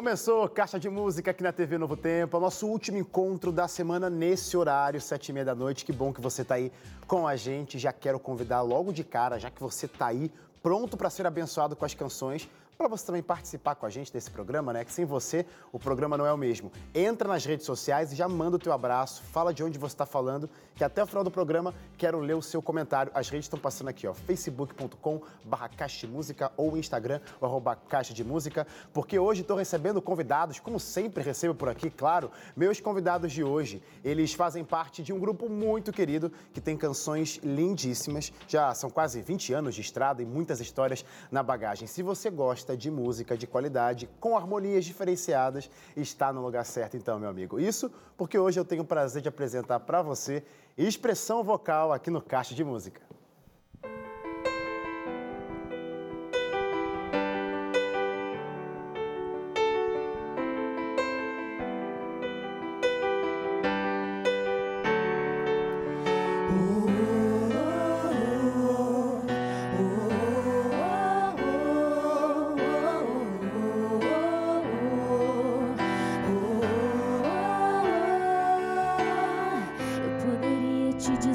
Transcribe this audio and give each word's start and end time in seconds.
Começou 0.00 0.48
Caixa 0.48 0.80
de 0.80 0.88
Música 0.88 1.30
aqui 1.30 1.42
na 1.42 1.52
TV 1.52 1.76
Novo 1.76 1.94
Tempo, 1.94 2.34
é 2.34 2.40
nosso 2.40 2.66
último 2.66 2.96
encontro 2.96 3.52
da 3.52 3.68
semana 3.68 4.08
nesse 4.08 4.56
horário, 4.56 4.98
sete 4.98 5.28
e 5.28 5.32
meia 5.34 5.44
da 5.44 5.54
noite. 5.54 5.84
Que 5.84 5.92
bom 5.92 6.10
que 6.10 6.22
você 6.22 6.40
está 6.40 6.54
aí 6.54 6.72
com 7.06 7.28
a 7.28 7.36
gente. 7.36 7.78
Já 7.78 7.92
quero 7.92 8.18
convidar 8.18 8.62
logo 8.62 8.94
de 8.94 9.04
cara, 9.04 9.38
já 9.38 9.50
que 9.50 9.60
você 9.60 9.84
está 9.84 10.06
aí 10.06 10.32
pronto 10.62 10.96
para 10.96 11.10
ser 11.10 11.26
abençoado 11.26 11.76
com 11.76 11.84
as 11.84 11.92
canções, 11.92 12.48
para 12.80 12.88
você 12.88 13.04
também 13.04 13.22
participar 13.22 13.74
com 13.74 13.84
a 13.84 13.90
gente 13.90 14.10
desse 14.10 14.30
programa, 14.30 14.72
né? 14.72 14.86
Que 14.86 14.90
sem 14.90 15.04
você 15.04 15.44
o 15.70 15.78
programa 15.78 16.16
não 16.16 16.24
é 16.24 16.32
o 16.32 16.38
mesmo. 16.38 16.72
Entra 16.94 17.28
nas 17.28 17.44
redes 17.44 17.66
sociais 17.66 18.10
e 18.10 18.16
já 18.16 18.26
manda 18.26 18.56
o 18.56 18.58
teu 18.58 18.72
abraço, 18.72 19.22
fala 19.24 19.52
de 19.52 19.62
onde 19.62 19.78
você 19.78 19.92
está 19.92 20.06
falando, 20.06 20.48
que 20.74 20.82
até 20.82 21.02
o 21.02 21.06
final 21.06 21.22
do 21.22 21.30
programa 21.30 21.74
quero 21.98 22.18
ler 22.20 22.32
o 22.32 22.40
seu 22.40 22.62
comentário. 22.62 23.12
As 23.14 23.28
redes 23.28 23.44
estão 23.44 23.58
passando 23.58 23.88
aqui, 23.88 24.06
ó, 24.06 24.14
facebook.com 24.14 25.20
barra 25.44 25.68
caixa 25.68 26.06
de 26.06 26.10
música 26.10 26.50
ou 26.56 26.74
Instagram, 26.74 27.20
o 27.38 27.44
arroba 27.44 27.76
caixa 27.76 28.14
de 28.14 28.24
música, 28.24 28.66
porque 28.94 29.18
hoje 29.18 29.42
estou 29.42 29.58
recebendo 29.58 30.00
convidados, 30.00 30.58
como 30.58 30.80
sempre 30.80 31.22
recebo 31.22 31.54
por 31.54 31.68
aqui, 31.68 31.90
claro, 31.90 32.30
meus 32.56 32.80
convidados 32.80 33.30
de 33.30 33.44
hoje, 33.44 33.82
eles 34.02 34.32
fazem 34.32 34.64
parte 34.64 35.02
de 35.02 35.12
um 35.12 35.20
grupo 35.20 35.50
muito 35.50 35.92
querido, 35.92 36.32
que 36.50 36.62
tem 36.62 36.78
canções 36.78 37.38
lindíssimas, 37.44 38.32
já 38.48 38.72
são 38.72 38.88
quase 38.88 39.20
20 39.20 39.52
anos 39.52 39.74
de 39.74 39.82
estrada 39.82 40.22
e 40.22 40.24
muitas 40.24 40.60
histórias 40.60 41.04
na 41.30 41.42
bagagem. 41.42 41.86
Se 41.86 42.02
você 42.02 42.30
gosta 42.30 42.69
gosta 42.70 42.76
de 42.76 42.90
música 42.90 43.36
de 43.36 43.46
qualidade, 43.46 44.08
com 44.20 44.36
harmonias 44.36 44.84
diferenciadas, 44.84 45.70
está 45.96 46.32
no 46.32 46.40
lugar 46.40 46.64
certo 46.64 46.96
então, 46.96 47.18
meu 47.18 47.28
amigo. 47.28 47.58
Isso 47.58 47.90
porque 48.16 48.38
hoje 48.38 48.60
eu 48.60 48.64
tenho 48.64 48.82
o 48.82 48.86
prazer 48.86 49.22
de 49.22 49.28
apresentar 49.28 49.80
para 49.80 50.02
você 50.02 50.42
expressão 50.76 51.42
vocal 51.42 51.92
aqui 51.92 52.10
no 52.10 52.20
Caixa 52.20 52.54
de 52.54 52.62
Música. 52.62 53.09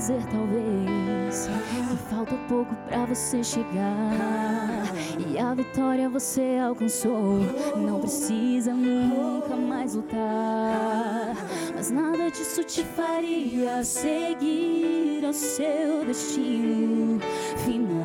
dizer 0.05 0.23
talvez 0.31 1.47
que 1.47 1.97
falta 2.09 2.35
pouco 2.47 2.75
para 2.87 3.05
você 3.05 3.43
chegar 3.43 4.85
e 5.27 5.35
a 5.39 5.51
vitória 5.55 6.07
você 6.07 6.59
alcançou. 6.63 7.39
Não 7.75 7.99
precisa 8.01 8.71
nunca 8.71 9.55
mais 9.55 9.95
lutar, 9.95 11.35
mas 11.75 11.89
nada 11.89 12.29
disso 12.29 12.63
te 12.63 12.83
faria 12.83 13.83
seguir 13.83 15.25
ao 15.25 15.33
seu 15.33 16.05
destino 16.05 17.19
final. 17.63 17.95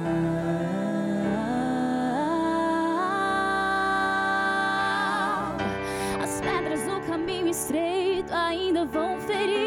As 6.22 6.40
pedras 6.40 6.86
no 6.86 6.98
caminho 7.02 7.48
estreito 7.48 8.32
ainda 8.32 8.86
vão 8.86 9.20
ferir 9.20 9.59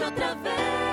outra 0.00 0.34
vez. 0.34 0.85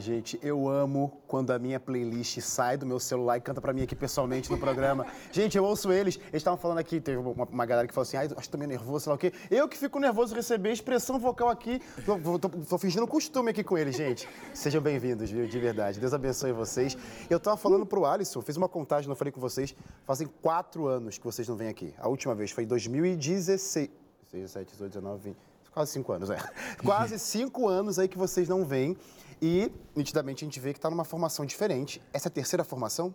Gente, 0.00 0.38
eu 0.42 0.68
amo 0.68 1.20
quando 1.26 1.50
a 1.50 1.58
minha 1.58 1.78
playlist 1.78 2.40
sai 2.40 2.76
do 2.76 2.86
meu 2.86 2.98
celular 2.98 3.36
e 3.36 3.40
canta 3.40 3.60
pra 3.60 3.72
mim 3.72 3.82
aqui 3.82 3.94
pessoalmente 3.94 4.50
no 4.50 4.58
programa. 4.58 5.06
gente, 5.30 5.56
eu 5.56 5.64
ouço 5.64 5.92
eles. 5.92 6.16
Eles 6.16 6.34
estavam 6.34 6.58
falando 6.58 6.78
aqui, 6.78 7.00
teve 7.00 7.18
uma, 7.18 7.44
uma, 7.44 7.66
galera 7.66 7.86
que 7.86 7.94
falou 7.94 8.02
assim, 8.02 8.16
ai, 8.16 8.26
acho 8.26 8.34
que 8.34 8.48
tô 8.48 8.58
meio 8.58 8.70
nervoso, 8.70 9.04
sei 9.04 9.10
lá 9.10 9.14
o 9.14 9.18
quê. 9.18 9.32
Eu 9.50 9.68
que 9.68 9.76
fico 9.76 9.98
nervoso 9.98 10.34
receber 10.34 10.72
expressão 10.72 11.18
vocal 11.18 11.48
aqui. 11.48 11.80
Tô, 12.04 12.38
tô, 12.38 12.48
tô 12.48 12.78
fingindo 12.78 13.06
costume 13.06 13.50
aqui 13.50 13.62
com 13.62 13.76
eles, 13.76 13.94
gente. 13.94 14.28
Sejam 14.54 14.80
bem-vindos, 14.80 15.30
viu? 15.30 15.46
De 15.46 15.58
verdade. 15.58 16.00
Deus 16.00 16.14
abençoe 16.14 16.52
vocês. 16.52 16.96
Eu 17.28 17.38
tava 17.38 17.56
falando 17.56 17.84
pro 17.84 18.04
Alisson, 18.06 18.40
fiz 18.40 18.56
uma 18.56 18.68
contagem, 18.68 19.08
não 19.08 19.16
falei 19.16 19.30
com 19.30 19.40
vocês, 19.40 19.74
fazem 20.04 20.26
quatro 20.40 20.86
anos 20.86 21.18
que 21.18 21.24
vocês 21.24 21.46
não 21.46 21.56
vêm 21.56 21.68
aqui. 21.68 21.94
A 21.98 22.08
última 22.08 22.34
vez 22.34 22.50
foi 22.50 22.64
em 22.64 22.66
2016. 22.66 23.90
17, 24.32 24.72
18, 24.72 24.92
19, 24.92 25.22
20. 25.22 25.50
Quase 25.72 25.92
cinco 25.92 26.12
anos, 26.12 26.30
é. 26.30 26.36
Quase 26.84 27.18
cinco 27.18 27.68
anos 27.68 27.98
aí 27.98 28.08
que 28.08 28.18
vocês 28.18 28.48
não 28.48 28.64
vêm. 28.64 28.96
E, 29.40 29.72
nitidamente, 29.96 30.44
a 30.44 30.46
gente 30.46 30.60
vê 30.60 30.72
que 30.72 30.78
está 30.78 30.90
numa 30.90 31.04
formação 31.04 31.46
diferente. 31.46 32.00
Essa 32.12 32.28
é 32.28 32.30
a 32.30 32.32
terceira 32.32 32.62
formação? 32.64 33.14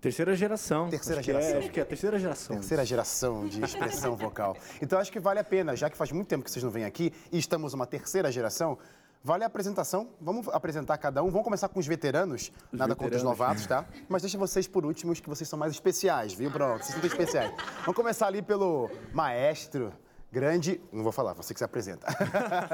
Terceira 0.00 0.36
geração. 0.36 0.88
Terceira 0.90 1.20
acho 1.20 1.26
geração. 1.26 1.50
Que 1.50 1.56
é, 1.56 1.58
acho 1.58 1.70
que 1.70 1.80
é 1.80 1.82
a 1.82 1.86
terceira 1.86 2.18
geração. 2.18 2.56
Terceira 2.56 2.84
geração 2.84 3.48
de 3.48 3.64
expressão 3.64 4.14
vocal. 4.16 4.56
Então, 4.80 4.98
acho 4.98 5.10
que 5.10 5.18
vale 5.18 5.40
a 5.40 5.44
pena, 5.44 5.74
já 5.74 5.88
que 5.88 5.96
faz 5.96 6.12
muito 6.12 6.28
tempo 6.28 6.44
que 6.44 6.50
vocês 6.50 6.62
não 6.62 6.70
vêm 6.70 6.84
aqui 6.84 7.12
e 7.32 7.38
estamos 7.38 7.72
numa 7.72 7.86
terceira 7.86 8.30
geração, 8.30 8.78
Vale 9.26 9.42
a 9.42 9.46
apresentação. 9.46 10.10
Vamos 10.20 10.46
apresentar 10.48 10.98
cada 10.98 11.22
um. 11.22 11.30
Vamos 11.30 11.44
começar 11.44 11.66
com 11.70 11.80
os 11.80 11.86
veteranos. 11.86 12.52
Os 12.70 12.78
Nada 12.78 12.92
veteranos. 12.92 12.96
contra 12.98 13.16
os 13.16 13.22
novatos, 13.22 13.64
tá? 13.66 13.86
Mas 14.06 14.20
deixa 14.20 14.36
vocês 14.36 14.68
por 14.68 14.84
últimos, 14.84 15.18
que 15.18 15.30
vocês 15.30 15.48
são 15.48 15.58
mais 15.58 15.72
especiais, 15.72 16.34
viu? 16.34 16.50
Pronto, 16.50 16.84
vocês 16.84 16.94
são 16.94 17.06
especiais. 17.06 17.50
Vamos 17.80 17.96
começar 17.96 18.26
ali 18.26 18.42
pelo 18.42 18.90
maestro, 19.14 19.94
grande. 20.34 20.80
Não 20.92 21.04
vou 21.04 21.12
falar, 21.12 21.32
você 21.32 21.54
que 21.54 21.60
se 21.60 21.64
apresenta. 21.64 22.08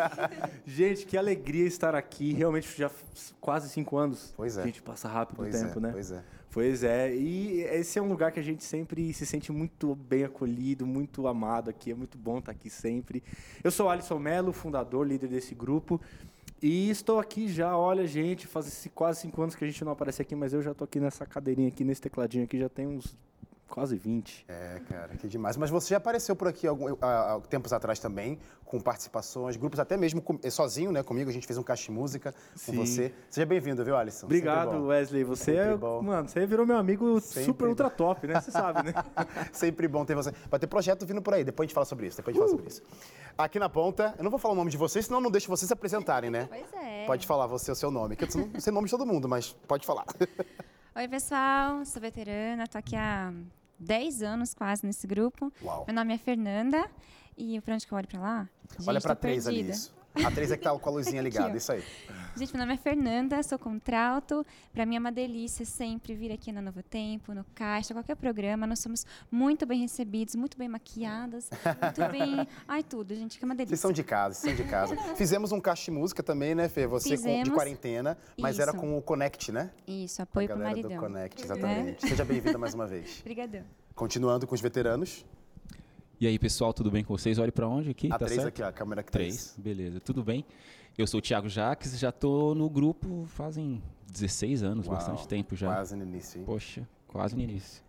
Gente, 0.65 1.05
que 1.05 1.17
alegria 1.17 1.67
estar 1.67 1.95
aqui. 1.95 2.33
Realmente 2.33 2.75
já 2.77 2.91
quase 3.41 3.69
cinco 3.69 3.99
anos. 3.99 4.33
Pois 4.35 4.57
é. 4.57 4.62
A 4.62 4.67
gente 4.67 4.81
passa 4.81 5.09
rápido 5.09 5.37
pois 5.37 5.55
o 5.55 5.67
tempo, 5.67 5.79
é, 5.79 5.83
né? 5.83 5.91
Pois 5.93 6.11
é. 6.11 6.25
Pois 6.51 6.83
é. 6.83 7.15
E 7.15 7.61
esse 7.61 7.99
é 7.99 8.03
um 8.03 8.09
lugar 8.09 8.33
que 8.33 8.41
a 8.41 8.43
gente 8.43 8.65
sempre 8.65 9.12
se 9.12 9.27
sente 9.27 9.53
muito 9.53 9.95
bem 9.95 10.25
acolhido, 10.25 10.87
muito 10.87 11.29
amado 11.29 11.69
aqui. 11.69 11.93
É 11.93 11.95
muito 11.95 12.17
bom 12.17 12.39
estar 12.39 12.53
aqui 12.53 12.71
sempre. 12.71 13.23
Eu 13.63 13.71
sou 13.71 13.89
Alisson 13.91 14.19
Melo, 14.19 14.53
fundador, 14.53 15.06
líder 15.06 15.29
desse 15.29 15.55
grupo. 15.55 16.01
E 16.63 16.91
estou 16.91 17.19
aqui 17.19 17.49
já, 17.49 17.77
olha, 17.77 18.06
gente, 18.06 18.47
faz 18.47 18.89
quase 18.95 19.21
cinco 19.21 19.41
anos 19.41 19.55
que 19.55 19.65
a 19.65 19.67
gente 19.67 19.83
não 19.85 19.93
aparece 19.93 20.21
aqui, 20.21 20.35
mas 20.35 20.53
eu 20.53 20.61
já 20.61 20.73
estou 20.73 20.85
aqui 20.85 21.01
nessa 21.01 21.25
cadeirinha 21.25 21.69
aqui, 21.69 21.85
nesse 21.85 22.03
tecladinho 22.03 22.45
aqui, 22.45 22.59
já 22.59 22.69
tem 22.69 22.87
uns 22.87 23.17
quase 23.70 23.96
20. 23.96 24.44
É, 24.49 24.81
cara, 24.88 25.17
que 25.17 25.28
demais. 25.28 25.56
Mas 25.56 25.70
você 25.70 25.90
já 25.90 25.96
apareceu 25.96 26.37
por 26.37 26.49
aqui 26.49 26.67
algum, 26.67 26.96
há, 27.00 27.34
há 27.34 27.40
tempos 27.40 27.72
atrás 27.72 27.99
também, 27.99 28.38
com 28.64 28.81
participações, 28.81 29.56
grupos 29.56 29.81
até 29.81 29.96
mesmo 29.96 30.20
com, 30.20 30.38
sozinho, 30.50 30.93
né, 30.93 31.02
comigo, 31.02 31.31
a 31.31 31.32
gente 31.32 31.46
fez 31.46 31.58
um 31.58 31.62
caixa 31.62 31.84
de 31.84 31.93
música 31.93 32.34
Sim. 32.55 32.72
com 32.72 32.84
você. 32.84 33.14
Seja 33.31 33.46
bem-vindo, 33.46 33.84
viu, 33.84 33.96
Alisson? 33.96 34.26
Obrigado, 34.26 34.87
Wesley. 34.87 35.25
Você 35.25 35.56
é, 35.56 35.76
mano, 35.76 36.28
você 36.28 36.44
virou 36.46 36.67
meu 36.67 36.76
amigo 36.76 37.20
Sempre 37.20 37.44
super 37.44 37.69
ultra 37.69 37.88
top, 37.88 38.26
né? 38.26 38.40
Você 38.40 38.50
sabe, 38.50 38.82
né? 38.82 38.93
Sempre 39.52 39.88
bom 39.88 40.05
ter 40.05 40.14
você. 40.14 40.32
Vai 40.50 40.61
ter 40.61 40.67
projeto 40.67 41.06
vindo 41.06 41.22
por 41.22 41.34
aí, 41.34 41.44
depois 41.44 41.64
a 41.64 41.69
gente 41.69 41.75
fala 41.75 41.87
sobre 41.87 42.06
isso, 42.06 42.17
depois 42.17 42.37
a 42.37 42.38
gente 42.38 42.44
uh. 42.44 42.49
fala 42.49 42.58
sobre 42.58 42.72
isso. 42.72 42.82
Aqui 43.38 43.58
na 43.58 43.69
ponta, 43.69 44.14
eu 44.19 44.25
não 44.25 44.31
vou 44.31 44.38
falar 44.38 44.55
o 44.55 44.56
nome 44.56 44.70
de 44.70 44.76
vocês, 44.76 45.06
senão 45.06 45.20
não 45.20 45.31
deixo 45.31 45.49
vocês 45.49 45.67
se 45.67 45.72
apresentarem, 45.72 46.31
né? 46.31 46.49
Pois 46.49 46.84
é. 46.84 47.06
Pode 47.06 47.26
falar 47.26 47.46
você 47.46 47.70
o 47.70 47.75
seu 47.75 47.90
nome, 47.90 48.17
que 48.17 48.25
eu 48.25 48.28
não 48.52 48.61
sei 48.61 48.70
o 48.70 48.75
nome 48.75 48.87
de 48.87 48.90
todo 48.90 49.06
mundo, 49.06 49.28
mas 49.28 49.52
pode 49.67 49.87
falar. 49.87 50.05
Oi, 50.94 51.08
pessoal, 51.08 51.84
sou 51.84 52.02
veterana, 52.02 52.67
tô 52.67 52.76
aqui 52.76 52.96
há 52.96 53.32
10 53.81 54.23
anos 54.23 54.55
quase 54.55 54.87
nesse 54.87 55.06
grupo. 55.06 55.53
Uau. 55.62 55.85
Meu 55.87 55.94
nome 55.94 56.15
é 56.15 56.19
Fernanda. 56.19 56.88
E 57.37 57.61
para 57.62 57.75
onde 57.75 57.87
que 57.87 57.93
eu 57.93 57.97
olho 57.99 58.06
para 58.06 58.21
lá? 58.21 58.49
Gente, 58.77 58.88
Olha 58.88 59.00
para 59.00 59.15
três 59.15 59.47
ali, 59.47 59.69
isso. 59.71 59.93
A 60.15 60.31
três 60.31 60.51
é 60.51 60.57
que 60.57 60.65
tá 60.65 60.77
com 60.77 60.89
a 60.89 60.93
luzinha 60.93 61.23
ligada, 61.23 61.49
aqui, 61.49 61.59
isso 61.59 61.73
aí. 61.73 61.85
Gente, 62.37 62.53
meu 62.53 62.61
nome 62.61 62.75
é 62.75 62.77
Fernanda, 62.77 63.43
sou 63.43 63.59
contralto. 63.59 64.45
Para 64.73 64.85
mim 64.85 64.97
é 64.97 64.99
uma 64.99 65.12
delícia 65.12 65.65
sempre 65.65 66.15
vir 66.15 66.33
aqui 66.33 66.53
na 66.53 66.61
Novo 66.61 66.83
Tempo, 66.83 67.33
no 67.33 67.45
Caixa, 67.55 67.95
qualquer 67.95 68.17
programa. 68.17 68.67
Nós 68.67 68.81
somos 68.81 69.07
muito 69.31 69.67
bem 69.67 69.81
recebidos, 69.81 70.35
muito 70.35 70.57
bem 70.57 70.69
maquiadas, 70.69 71.49
muito 71.83 72.07
bem... 72.11 72.47
Ai, 72.67 72.83
tudo, 72.83 73.15
gente, 73.15 73.39
que 73.39 73.45
é 73.45 73.47
uma 73.47 73.55
delícia. 73.55 73.77
Vocês 73.77 73.81
são 73.81 73.93
de 73.93 74.03
casa, 74.03 74.35
vocês 74.35 74.57
são 74.57 74.65
de 74.65 74.71
casa. 74.71 74.97
Fizemos 75.17 75.53
um 75.53 75.61
caixa 75.61 75.85
de 75.85 75.91
música 75.91 76.23
também, 76.23 76.55
né, 76.55 76.69
Fê? 76.69 76.87
Você 76.87 77.17
com, 77.17 77.43
de 77.43 77.51
quarentena, 77.51 78.19
mas 78.39 78.55
Isso. 78.55 78.63
era 78.63 78.73
com 78.73 78.97
o 78.97 79.03
Connect, 79.03 79.53
né? 79.53 79.71
Isso, 79.87 80.23
apoio 80.23 80.49
para 80.49 80.56
o 80.56 80.61
maridão. 80.61 80.91
do 80.91 80.97
Connect, 80.99 81.43
exatamente. 81.43 82.09
Seja 82.09 82.25
bem-vinda 82.25 82.59
mais 82.59 82.75
uma 82.75 82.87
vez. 82.87 83.21
Obrigadão. 83.21 83.65
Continuando 83.95 84.47
com 84.47 84.55
os 84.55 84.61
veteranos. 84.61 85.25
E 86.20 86.26
aí, 86.26 86.38
pessoal, 86.38 86.75
tudo 86.75 86.90
bem 86.90 87.02
com 87.02 87.17
vocês? 87.17 87.38
Olhe 87.38 87.50
para 87.50 87.67
onde 87.67 87.88
aqui? 87.88 88.08
A 88.08 88.19
tá 88.19 88.26
três 88.26 88.43
certo? 88.43 88.49
aqui, 88.49 88.62
ó, 88.62 88.67
a 88.69 88.72
câmera 88.72 89.02
que 89.02 89.11
Três, 89.11 89.55
beleza. 89.56 90.00
Tudo 90.00 90.22
bem? 90.22 90.44
Eu 90.99 91.06
sou 91.06 91.17
o 91.17 91.22
Thiago 91.22 91.49
Jaques, 91.49 91.99
já 91.99 92.11
estou 92.11 92.55
no 92.55 92.69
grupo 92.69 93.25
fazem 93.28 93.82
16 94.12 94.62
anos, 94.62 94.87
Uau, 94.87 94.96
bastante 94.96 95.26
tempo 95.26 95.56
já. 95.56 95.69
Quase 95.69 95.96
no 95.96 96.02
início, 96.02 96.38
hein? 96.38 96.44
Poxa, 96.44 96.87
quase 97.08 97.34
no 97.34 97.40
início. 97.40 97.82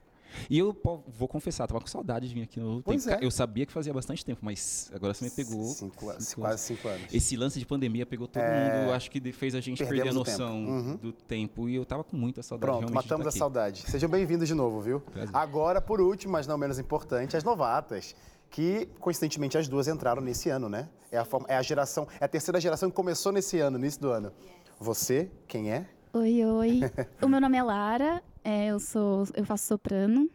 E 0.49 0.57
eu 0.57 0.75
vou 1.07 1.27
confessar, 1.27 1.67
tava 1.67 1.79
com 1.79 1.87
saudade 1.87 2.27
de 2.27 2.33
vir 2.33 2.43
aqui 2.43 2.59
no 2.59 2.81
pois 2.81 3.05
tempo. 3.05 3.21
É. 3.21 3.25
Eu 3.25 3.31
sabia 3.31 3.65
que 3.65 3.71
fazia 3.71 3.93
bastante 3.93 4.23
tempo, 4.23 4.39
mas 4.43 4.91
agora 4.93 5.13
você 5.13 5.25
me 5.25 5.31
pegou. 5.31 5.63
Cinco, 5.65 6.13
cinco 6.19 6.41
quase 6.41 6.63
cinco 6.63 6.87
anos. 6.87 7.13
Esse 7.13 7.35
lance 7.35 7.59
de 7.59 7.65
pandemia 7.65 8.05
pegou 8.05 8.27
todo 8.27 8.43
é... 8.43 8.81
mundo, 8.81 8.93
acho 8.93 9.09
que 9.09 9.31
fez 9.31 9.55
a 9.55 9.59
gente 9.59 9.77
Perdemos 9.79 10.03
perder 10.03 10.09
a 10.09 10.13
noção 10.13 10.53
tempo. 10.53 10.71
Uhum. 10.71 10.95
do 10.97 11.11
tempo. 11.11 11.69
E 11.69 11.75
eu 11.75 11.85
tava 11.85 12.03
com 12.03 12.15
muita 12.15 12.41
saudade 12.43 12.79
Pronto, 12.79 12.93
matamos 12.93 13.23
tá 13.23 13.29
a 13.29 13.31
saudade. 13.31 13.83
Sejam 13.89 14.09
bem-vindos 14.09 14.47
de 14.47 14.53
novo, 14.53 14.81
viu? 14.81 14.99
Prazer. 14.99 15.35
Agora, 15.35 15.81
por 15.81 16.01
último, 16.01 16.33
mas 16.33 16.47
não 16.47 16.57
menos 16.57 16.79
importante, 16.79 17.35
as 17.35 17.43
novatas. 17.43 18.15
Que, 18.49 18.89
coincidentemente, 18.99 19.57
as 19.57 19.69
duas 19.69 19.87
entraram 19.87 20.21
nesse 20.21 20.49
ano, 20.49 20.67
né? 20.67 20.89
É 21.09 21.17
a, 21.17 21.25
é 21.47 21.55
a 21.55 21.61
geração, 21.61 22.05
é 22.19 22.25
a 22.25 22.27
terceira 22.27 22.59
geração 22.59 22.89
que 22.89 22.95
começou 22.95 23.31
nesse 23.31 23.57
ano, 23.59 23.77
no 23.77 23.83
início 23.83 24.01
do 24.01 24.09
ano. 24.09 24.33
Você, 24.77 25.31
quem 25.47 25.71
é? 25.71 25.85
Oi, 26.13 26.43
oi. 26.43 26.81
o 27.21 27.29
meu 27.29 27.39
nome 27.39 27.57
é 27.57 27.63
Lara, 27.63 28.21
é, 28.43 28.67
eu 28.67 28.79
sou, 28.79 29.25
eu 29.35 29.45
faço 29.45 29.67
soprano. 29.67 30.29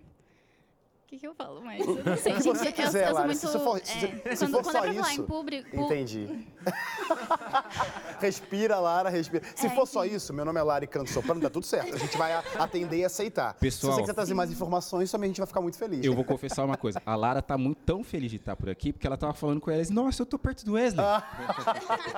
Que, 1.17 1.21
que 1.21 1.27
eu 1.27 1.35
falo 1.35 1.63
mais? 1.63 1.81
Eu 1.87 1.95
não 2.05 2.17
sei, 2.17 2.33
O 2.33 2.37
que 2.37 2.43
gente, 2.43 2.59
você 2.59 2.73
quiser, 2.73 3.09
eu, 3.09 3.15
Lara. 3.15 3.27
muito, 3.27 3.39
Se 3.41 3.59
for- 3.59 3.79
é, 3.79 3.85
se- 3.85 4.37
se 4.37 4.47
quando, 4.47 4.51
for 4.53 4.63
quando 4.63 4.65
só 4.65 4.79
é 4.79 4.83
pra 4.83 4.93
falar 4.95 5.13
isso, 5.13 5.21
em 5.23 5.25
público, 5.27 5.77
Entendi. 5.77 6.46
respira, 8.20 8.79
Lara, 8.79 9.08
respira. 9.08 9.43
Se 9.55 9.67
É, 9.67 9.70
for 9.70 9.87
só 9.87 10.05
enfim. 10.05 10.17
isso, 10.17 10.32
meu 10.32 10.44
nome 10.44 10.58
é 10.58 10.63
Lara 10.63 10.85
e 10.85 10.87
canto 10.87 11.11
soprano, 11.11 11.41
tá 11.41 11.51
tudo 11.51 11.65
certo. 11.65 11.94
A 11.94 11.99
gente 11.99 12.17
vai 12.17 12.32
atender 12.58 12.99
e 12.99 13.05
aceitar. 13.05 13.55
Se 13.55 13.61
Pessoal. 13.61 13.94
você 13.94 14.01
quiser 14.03 14.15
trazer 14.15 14.35
mais 14.35 14.51
informações, 14.51 15.11
também 15.11 15.29
a 15.29 15.31
gente 15.31 15.39
vai 15.39 15.46
ficar 15.46 15.61
muito 15.61 15.79
feliz. 15.79 16.05
Eu 16.05 16.15
vou 16.15 16.25
confessar 16.25 16.65
uma 16.65 16.77
coisa. 16.77 17.01
A 17.05 17.15
Lara 17.15 17.41
tá 17.43 17.56
muito 17.56 17.79
tão 17.85 18.03
feliz 18.05 18.31
de 18.31 18.37
estar 18.37 18.56
por 18.56 18.69
aqui, 18.69 18.93
porque 18.93 19.06
ela 19.06 19.17
tava 19.17 19.32
falando 19.35 19.61
com 19.61 19.70
eles, 19.70 19.91
nossa, 19.91 20.23
eu 20.23 20.27
tô 20.27 20.39
perto 20.39 20.65
do 20.65 20.73
Wesley. 20.75 21.05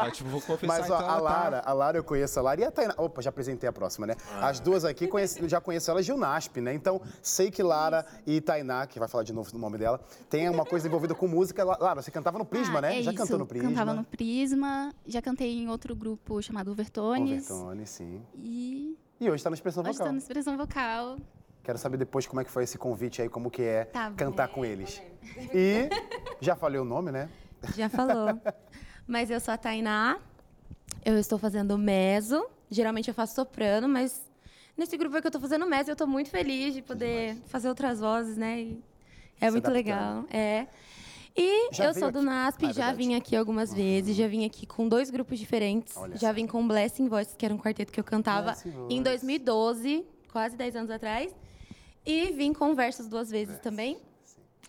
Eu, 0.05 0.11
tipo, 0.12 0.28
vou 0.31 0.40
confessar, 0.40 0.67
Mas 0.81 0.90
ó, 0.90 0.95
então 0.97 0.99
a 0.99 1.02
ela 1.02 1.17
tá- 1.17 1.21
Lara, 1.21 1.62
a 1.64 1.73
Lara 1.73 1.99
eu 1.99 2.05
conheço 2.05 2.38
a 2.38 2.43
Lara 2.43 2.61
e 2.61 2.64
a 2.64 2.71
Tainá. 2.71 2.95
Opa, 2.97 3.21
já 3.23 3.31
apresentei 3.31 3.69
a 3.69 3.73
próxima, 3.73 4.07
né? 4.07 4.14
As 4.40 4.61
duas 4.61 4.85
aqui 4.85 5.07
conheci- 5.07 5.47
já 5.49 5.61
conheço 5.61 5.90
elas 5.90 6.05
de 6.05 6.12
Unasp, 6.12 6.61
né? 6.61 6.75
Então, 6.75 7.00
sei 7.23 7.50
que 7.50 7.62
Lara 7.62 8.05
e 8.26 8.40
Tainá, 8.40 8.87
que 8.88 8.99
vai 8.99 9.09
falar 9.09 9.25
de 9.25 9.33
novo 9.33 9.50
do 9.52 9.59
nome 9.59 9.78
dela, 9.78 10.00
tem 10.28 10.49
uma 10.49 10.64
coisa 10.64 10.87
envolvida 10.88 11.14
com 11.14 11.28
música. 11.28 11.62
La- 11.64 11.76
Lara, 11.80 12.02
você 12.02 12.11
cantava 12.11 12.38
no 12.38 12.45
Prisma, 12.45 12.78
Ah, 12.78 12.83
né? 12.83 12.99
é 12.99 13.02
já 13.02 13.11
isso, 13.12 13.21
cantou 13.23 13.38
no 13.38 13.47
Prisma. 13.47 13.68
Cantava 13.68 13.95
no 13.95 14.04
Prisma, 14.04 14.92
já 15.07 15.21
cantei 15.23 15.59
em 15.59 15.68
outro 15.68 15.95
grupo 15.95 16.40
chamado 16.42 16.71
Overtones. 16.71 17.50
Overtone, 17.50 17.87
sim. 17.87 18.23
E 18.35 18.97
E 19.21 19.30
hoje 19.30 19.42
tá 19.45 19.50
na 19.50 19.54
expressão 19.54 19.83
hoje 19.83 19.92
vocal. 19.92 20.07
estou 20.07 20.12
na 20.12 20.18
expressão 20.18 20.57
vocal. 20.57 21.16
Quero 21.62 21.76
saber 21.78 21.97
depois 21.99 22.26
como 22.26 22.40
é 22.40 22.45
que 22.45 22.50
foi 22.50 22.64
esse 22.64 22.78
convite 22.78 23.21
aí, 23.21 23.28
como 23.28 23.50
que 23.50 23.62
é 23.62 23.85
Tá 23.85 24.11
cantar 24.12 24.49
com 24.49 24.64
eles. 24.64 25.02
E 25.52 25.88
já 26.40 26.57
falei 26.57 26.80
o 26.80 26.85
nome, 26.85 27.11
né? 27.12 27.28
Já 27.76 27.88
falou. 27.88 28.28
mas 29.07 29.30
eu 29.30 29.38
sou 29.40 29.52
a 29.52 29.59
Tainá. 29.59 30.18
Eu 31.04 31.18
estou 31.18 31.38
fazendo 31.38 31.76
meso. 31.76 32.45
Geralmente 32.71 33.09
eu 33.09 33.14
faço 33.14 33.35
soprano, 33.35 33.88
mas 33.88 34.23
nesse 34.78 34.97
grupo 34.97 35.20
que 35.20 35.26
eu 35.26 35.28
estou 35.28 35.40
fazendo 35.40 35.66
meso, 35.66 35.90
eu 35.90 35.94
estou 35.94 36.06
muito 36.06 36.30
feliz 36.30 36.73
de 36.73 36.80
poder 36.82 37.37
fazer 37.47 37.68
outras 37.68 38.00
vozes, 38.00 38.37
né? 38.37 38.61
E 38.61 38.82
é 39.40 39.47
Se 39.47 39.50
muito 39.52 39.66
adaptando. 39.68 39.75
legal. 39.75 40.25
É. 40.30 40.66
E 41.37 41.68
Já 41.73 41.85
eu 41.87 41.94
sou 41.94 42.11
do 42.11 42.18
aqui? 42.18 42.26
NASP, 42.26 42.66
Ah, 42.66 42.70
é 42.70 42.73
já 42.73 42.92
vim 42.92 43.14
aqui 43.14 43.37
algumas 43.37 43.73
vezes, 43.73 44.16
já 44.16 44.26
vim 44.26 44.44
aqui 44.44 44.66
com 44.66 44.88
dois 44.88 45.08
grupos 45.11 45.38
diferentes. 45.38 45.97
Olha 45.97 46.16
já 46.16 46.32
vim 46.32 46.47
com 46.47 46.66
Blessing 46.66 47.08
Voice, 47.08 47.37
que 47.37 47.44
era 47.44 47.54
um 47.54 47.58
quarteto 47.58 47.92
que 47.92 48.00
eu 48.00 48.04
cantava 48.04 48.56
em 48.90 49.02
Voice. 49.02 49.02
2012, 49.02 50.04
quase 50.32 50.56
10 50.56 50.76
anos 50.76 50.90
atrás. 50.90 51.32
E 52.04 52.32
vim 52.32 52.52
com 52.52 52.75
Versos 52.75 53.06
duas 53.06 53.30
vezes 53.30 53.58
também. 53.61 53.99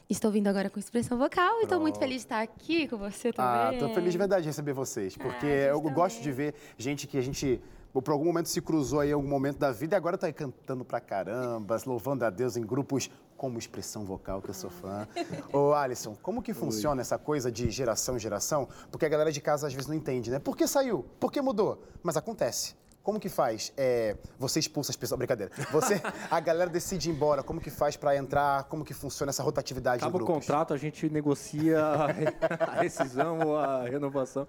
Estou 0.08 0.30
vindo 0.32 0.48
agora 0.48 0.70
com 0.70 0.80
expressão 0.80 1.18
vocal 1.18 1.60
e 1.60 1.64
estou 1.64 1.80
muito 1.80 1.94
Pronto. 1.96 2.04
feliz 2.08 2.22
de 2.22 2.26
estar 2.26 2.42
aqui 2.42 2.88
com 2.88 2.98
você 2.98 3.30
Ah, 3.38 3.66
também. 3.72 3.80
tô 3.80 3.90
feliz 3.94 4.12
de 4.12 4.18
verdade 4.18 4.42
de 4.44 4.50
receber 4.50 4.74
vocês, 4.74 5.16
porque 5.16 5.46
a 5.46 5.50
gente 5.50 5.70
eu 5.70 5.82
gosto 5.82 6.18
também. 6.18 6.24
de 6.24 6.32
ver 6.32 6.54
gente 6.78 7.08
que 7.08 7.18
a 7.18 7.22
gente 7.22 7.62
por 7.94 8.12
algum 8.12 8.26
momento 8.26 8.50
se 8.50 8.62
cruzou 8.62 9.00
aí 9.00 9.10
em 9.10 9.14
algum 9.14 9.28
momento 9.28 9.58
da 9.58 9.72
vida 9.72 9.96
e 9.96 9.98
agora 9.98 10.18
tá 10.18 10.28
aí 10.28 10.34
cantando 10.34 10.86
pra 10.86 11.00
caramba, 11.00 11.78
louvando 11.86 12.24
a 12.24 12.30
Deus 12.30 12.56
em 12.56 12.62
grupos 12.62 13.10
como 13.36 13.58
expressão 13.58 14.06
vocal, 14.06 14.42
que 14.42 14.50
eu 14.50 14.54
sou 14.54 14.70
fã. 14.70 15.08
Ô, 15.54 15.74
Alisson, 15.74 16.16
como 16.22 16.42
que 16.42 16.54
funciona 16.54 17.02
essa 17.02 17.18
coisa 17.18 17.52
de 17.52 17.72
geração 17.72 18.16
em 18.16 18.20
geração? 18.20 18.68
Porque 18.92 19.06
a 19.06 19.10
galera 19.10 19.32
de 19.32 19.42
casa 19.42 19.68
às 19.68 19.74
vezes 19.74 19.88
não 19.88 19.96
entende, 19.96 20.30
né? 20.30 20.40
Por 20.40 20.56
que 20.56 20.68
saiu? 20.68 21.06
Por 21.20 21.32
que 21.32 21.42
mudou? 21.42 21.82
Mas 22.04 22.18
acontece. 22.18 22.76
Como 23.02 23.20
que 23.20 23.30
faz? 23.30 23.74
É, 23.78 24.18
você 24.38 24.60
expulsa 24.60 24.92
as 24.92 24.96
pessoas. 24.96 25.18
Brincadeira. 25.18 25.52
Você, 25.72 26.02
a 26.30 26.40
galera 26.40 26.70
decide 26.70 27.10
ir 27.10 27.14
embora. 27.14 27.42
Como 27.42 27.60
que 27.60 27.70
faz 27.70 27.96
pra 27.96 28.16
entrar? 28.16 28.66
Como 28.66 28.84
que 28.84 28.94
funciona 28.94 29.30
essa 29.30 29.42
rotatividade 29.42 30.04
Acaba 30.04 30.22
o 30.22 30.26
contrato, 30.26 30.74
a 30.74 30.78
gente 30.78 31.10
negocia 31.10 31.82
a 31.82 32.78
rescisão 32.82 33.40
ou 33.40 33.58
a 33.58 33.84
renovação. 33.84 34.48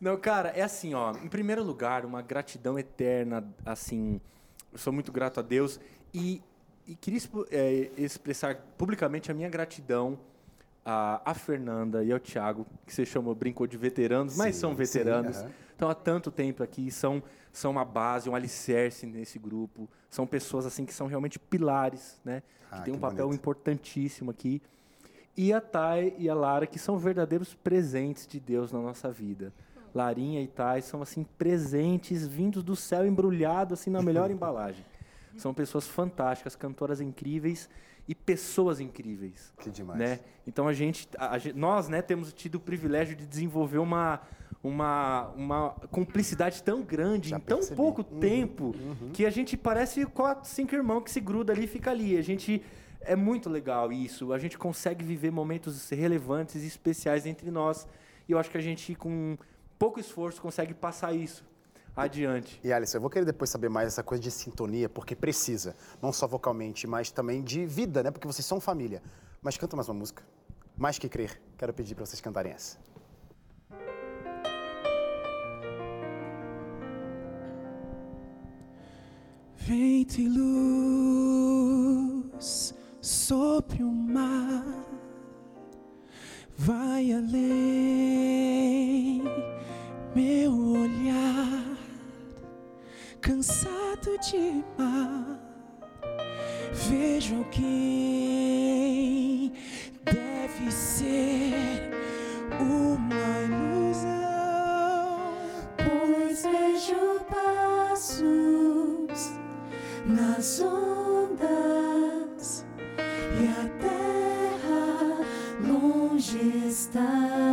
Não, 0.00 0.16
cara, 0.16 0.50
é 0.50 0.62
assim, 0.62 0.94
ó. 0.94 1.12
Em 1.22 1.28
primeiro 1.28 1.62
lugar, 1.62 2.04
uma 2.04 2.22
gratidão 2.22 2.78
eterna, 2.78 3.44
assim. 3.64 4.20
Sou 4.74 4.92
muito 4.92 5.12
grato 5.12 5.38
a 5.38 5.42
Deus 5.42 5.78
e, 6.12 6.42
e 6.86 6.96
queria 6.96 7.20
é, 7.50 7.90
expressar 7.96 8.56
publicamente 8.76 9.30
a 9.30 9.34
minha 9.34 9.48
gratidão 9.48 10.18
a, 10.84 11.22
a 11.24 11.34
Fernanda 11.34 12.04
e 12.04 12.12
ao 12.12 12.20
Thiago, 12.20 12.66
que 12.84 12.92
você 12.92 13.06
chamou, 13.06 13.34
brincou 13.34 13.66
de 13.66 13.76
veteranos, 13.76 14.36
mas 14.36 14.54
Sim, 14.56 14.60
são 14.60 14.70
sim, 14.70 14.76
veteranos. 14.76 15.38
aham. 15.38 15.50
Estão 15.72 15.88
há 15.88 15.94
tanto 15.94 16.30
tempo 16.30 16.62
aqui, 16.62 16.90
são, 16.90 17.22
são 17.52 17.72
uma 17.72 17.84
base, 17.84 18.28
um 18.30 18.34
alicerce 18.34 19.06
nesse 19.06 19.40
grupo. 19.40 19.88
São 20.08 20.24
pessoas 20.24 20.66
assim 20.66 20.84
que 20.84 20.94
são 20.94 21.08
realmente 21.08 21.36
pilares, 21.38 22.20
né? 22.24 22.42
Ah, 22.70 22.78
que 22.78 22.84
têm 22.84 22.94
um 22.94 22.98
papel 22.98 23.26
bonito. 23.26 23.40
importantíssimo 23.40 24.30
aqui. 24.30 24.62
E 25.36 25.52
a 25.52 25.60
Thay 25.60 26.14
e 26.16 26.30
a 26.30 26.34
Lara, 26.34 26.64
que 26.64 26.78
são 26.78 26.96
verdadeiros 26.96 27.54
presentes 27.54 28.24
de 28.24 28.38
Deus 28.38 28.70
na 28.70 28.78
nossa 28.78 29.10
vida. 29.10 29.52
Larinha 29.94 30.40
e 30.42 30.46
Thay 30.48 30.82
são 30.82 31.00
assim 31.02 31.24
presentes 31.38 32.26
vindos 32.26 32.62
do 32.62 32.74
céu 32.74 33.06
embrulhado 33.06 33.74
assim 33.74 33.90
na 33.90 34.02
melhor 34.02 34.30
embalagem. 34.32 34.84
São 35.36 35.52
pessoas 35.54 35.86
fantásticas, 35.86 36.54
cantoras 36.54 37.00
incríveis 37.00 37.68
e 38.06 38.14
pessoas 38.14 38.80
incríveis 38.80 39.52
Que 39.58 39.70
demais. 39.70 39.98
né? 39.98 40.20
Então 40.46 40.68
a 40.68 40.72
gente, 40.72 41.08
a- 41.18 41.36
a 41.36 41.38
nós, 41.54 41.88
né, 41.88 42.02
temos 42.02 42.32
tido 42.32 42.56
o 42.56 42.60
privilégio 42.60 43.16
de 43.16 43.26
desenvolver 43.26 43.78
uma 43.78 44.20
uma, 44.62 45.28
uma 45.36 45.70
cumplicidade 45.90 46.62
tão 46.62 46.80
grande 46.80 47.28
Já 47.30 47.36
em 47.36 47.40
tão 47.40 47.58
percebi. 47.58 47.76
pouco 47.76 48.00
Uhum, 48.10 48.18
tempo 48.18 48.74
que 49.12 49.26
a 49.26 49.30
gente 49.30 49.58
parece 49.58 50.06
quatro, 50.06 50.48
cinco 50.48 50.74
irmãos 50.74 51.02
que 51.02 51.10
se 51.10 51.20
gruda 51.20 51.52
ali 51.52 51.64
e 51.64 51.66
fica 51.66 51.90
ali. 51.90 52.16
A 52.16 52.22
gente 52.22 52.62
é 53.02 53.14
muito 53.14 53.50
legal 53.50 53.92
isso. 53.92 54.32
A 54.32 54.38
gente 54.38 54.56
consegue 54.56 55.04
viver 55.04 55.30
momentos 55.30 55.90
relevantes 55.90 56.62
e 56.62 56.66
especiais 56.66 57.26
entre 57.26 57.50
nós. 57.50 57.86
E 58.26 58.32
eu 58.32 58.38
acho 58.38 58.50
que 58.50 58.56
a 58.56 58.60
gente 58.62 58.94
com 58.94 59.36
pouco 59.78 60.00
esforço 60.00 60.40
consegue 60.40 60.74
passar 60.74 61.12
isso 61.12 61.44
adiante. 61.96 62.60
E 62.62 62.72
Alisson, 62.72 62.96
eu 62.96 63.00
vou 63.00 63.10
querer 63.10 63.24
depois 63.24 63.50
saber 63.50 63.68
mais 63.68 63.88
essa 63.88 64.02
coisa 64.02 64.22
de 64.22 64.30
sintonia, 64.30 64.88
porque 64.88 65.14
precisa, 65.14 65.76
não 66.02 66.12
só 66.12 66.26
vocalmente, 66.26 66.86
mas 66.86 67.10
também 67.10 67.42
de 67.42 67.64
vida, 67.66 68.02
né? 68.02 68.10
Porque 68.10 68.26
vocês 68.26 68.44
são 68.44 68.60
família. 68.60 69.02
Mas 69.40 69.56
canta 69.56 69.76
mais 69.76 69.88
uma 69.88 69.94
música. 69.94 70.22
Mais 70.76 70.98
que 70.98 71.08
crer. 71.08 71.40
Quero 71.56 71.72
pedir 71.72 71.94
para 71.94 72.04
vocês 72.04 72.20
cantarem 72.20 72.52
essa. 72.52 72.76
Vento 79.56 80.20
e 80.20 80.28
luz 80.28 81.54
sobre 83.00 83.82
o 83.82 83.90
mar, 83.90 84.84
vai 86.56 87.12
além 87.12 88.34
meu 90.14 90.52
olhar, 90.52 91.76
cansado 93.20 94.16
de 94.30 94.62
mar, 94.78 95.40
vejo 96.72 97.34
alguém 97.36 97.64
deve 100.04 100.70
ser 100.70 101.90
uma 102.60 103.42
ilusão. 103.42 104.14
Pois 105.76 106.42
vejo 106.42 107.20
passos 107.28 108.22
nas 110.06 110.60
ondas 110.60 112.64
e 113.40 113.48
a 113.48 113.68
terra 113.80 115.24
longe 115.60 116.68
está. 116.68 117.43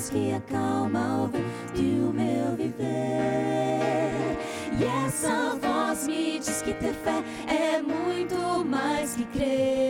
Voz 0.00 0.08
que 0.08 0.32
acalma 0.32 1.24
o 1.24 1.26
vento 1.28 1.50
o 1.78 2.12
meu 2.12 2.56
viver. 2.56 4.38
E 4.78 4.84
essa 5.06 5.56
voz 5.60 6.06
me 6.06 6.38
diz 6.38 6.62
que 6.62 6.72
ter 6.72 6.94
fé 6.94 7.22
é 7.46 7.82
muito 7.82 8.64
mais 8.64 9.14
que 9.14 9.24
crer. 9.26 9.89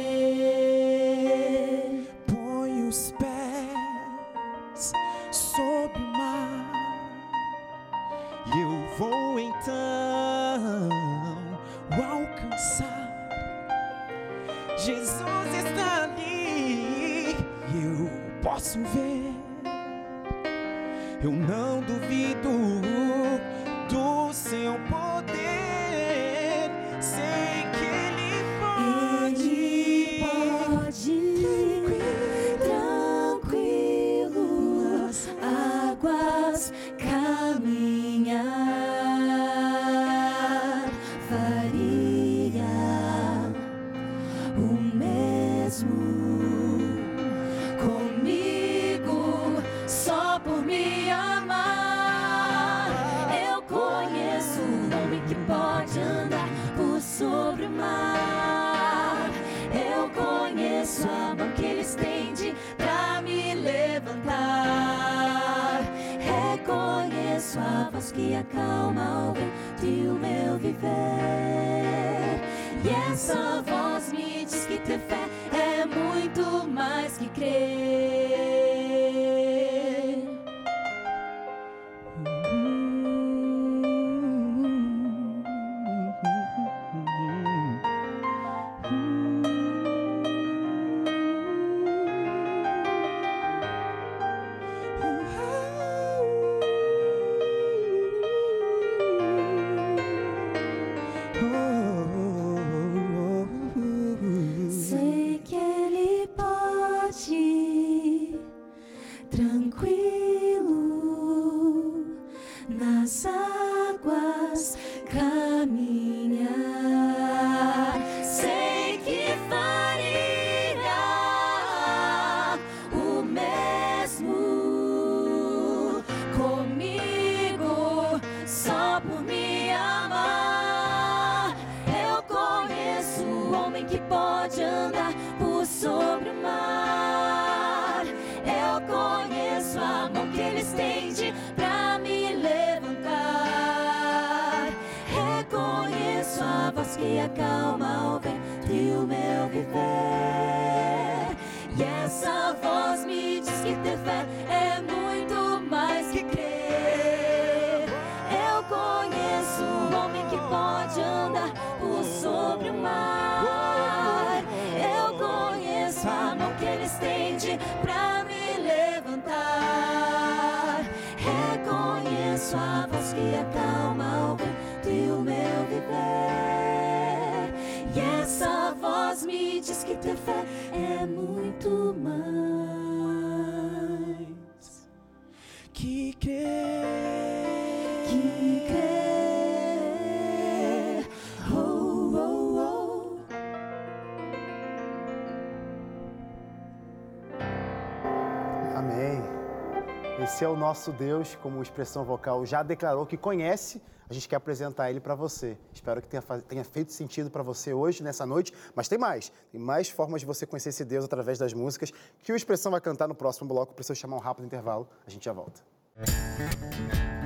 Esse 200.22 200.44
é 200.44 200.48
o 200.48 200.54
nosso 200.54 200.92
Deus, 200.92 201.34
como 201.36 201.62
expressão 201.62 202.04
vocal 202.04 202.44
já 202.44 202.62
declarou 202.62 203.06
que 203.06 203.16
conhece. 203.16 203.80
A 204.06 204.12
gente 204.12 204.28
quer 204.28 204.36
apresentar 204.36 204.90
ele 204.90 205.00
para 205.00 205.14
você. 205.14 205.56
Espero 205.72 206.02
que 206.02 206.08
tenha, 206.08 206.22
tenha 206.46 206.64
feito 206.64 206.92
sentido 206.92 207.30
para 207.30 207.42
você 207.42 207.72
hoje, 207.72 208.02
nessa 208.02 208.26
noite. 208.26 208.52
Mas 208.74 208.86
tem 208.86 208.98
mais. 208.98 209.32
Tem 209.50 209.58
mais 209.58 209.88
formas 209.88 210.20
de 210.20 210.26
você 210.26 210.44
conhecer 210.44 210.70
esse 210.70 210.84
Deus 210.84 211.06
através 211.06 211.38
das 211.38 211.54
músicas 211.54 211.90
que 212.22 212.32
o 212.32 212.36
Expressão 212.36 212.70
vai 212.70 212.82
cantar 212.82 213.08
no 213.08 213.14
próximo 213.14 213.48
bloco. 213.48 213.72
Preciso 213.72 213.98
chamar 213.98 214.16
um 214.16 214.20
rápido 214.20 214.44
intervalo. 214.44 214.86
A 215.06 215.10
gente 215.10 215.24
já 215.24 215.32
volta. 215.32 215.62
Senhor, 216.04 217.19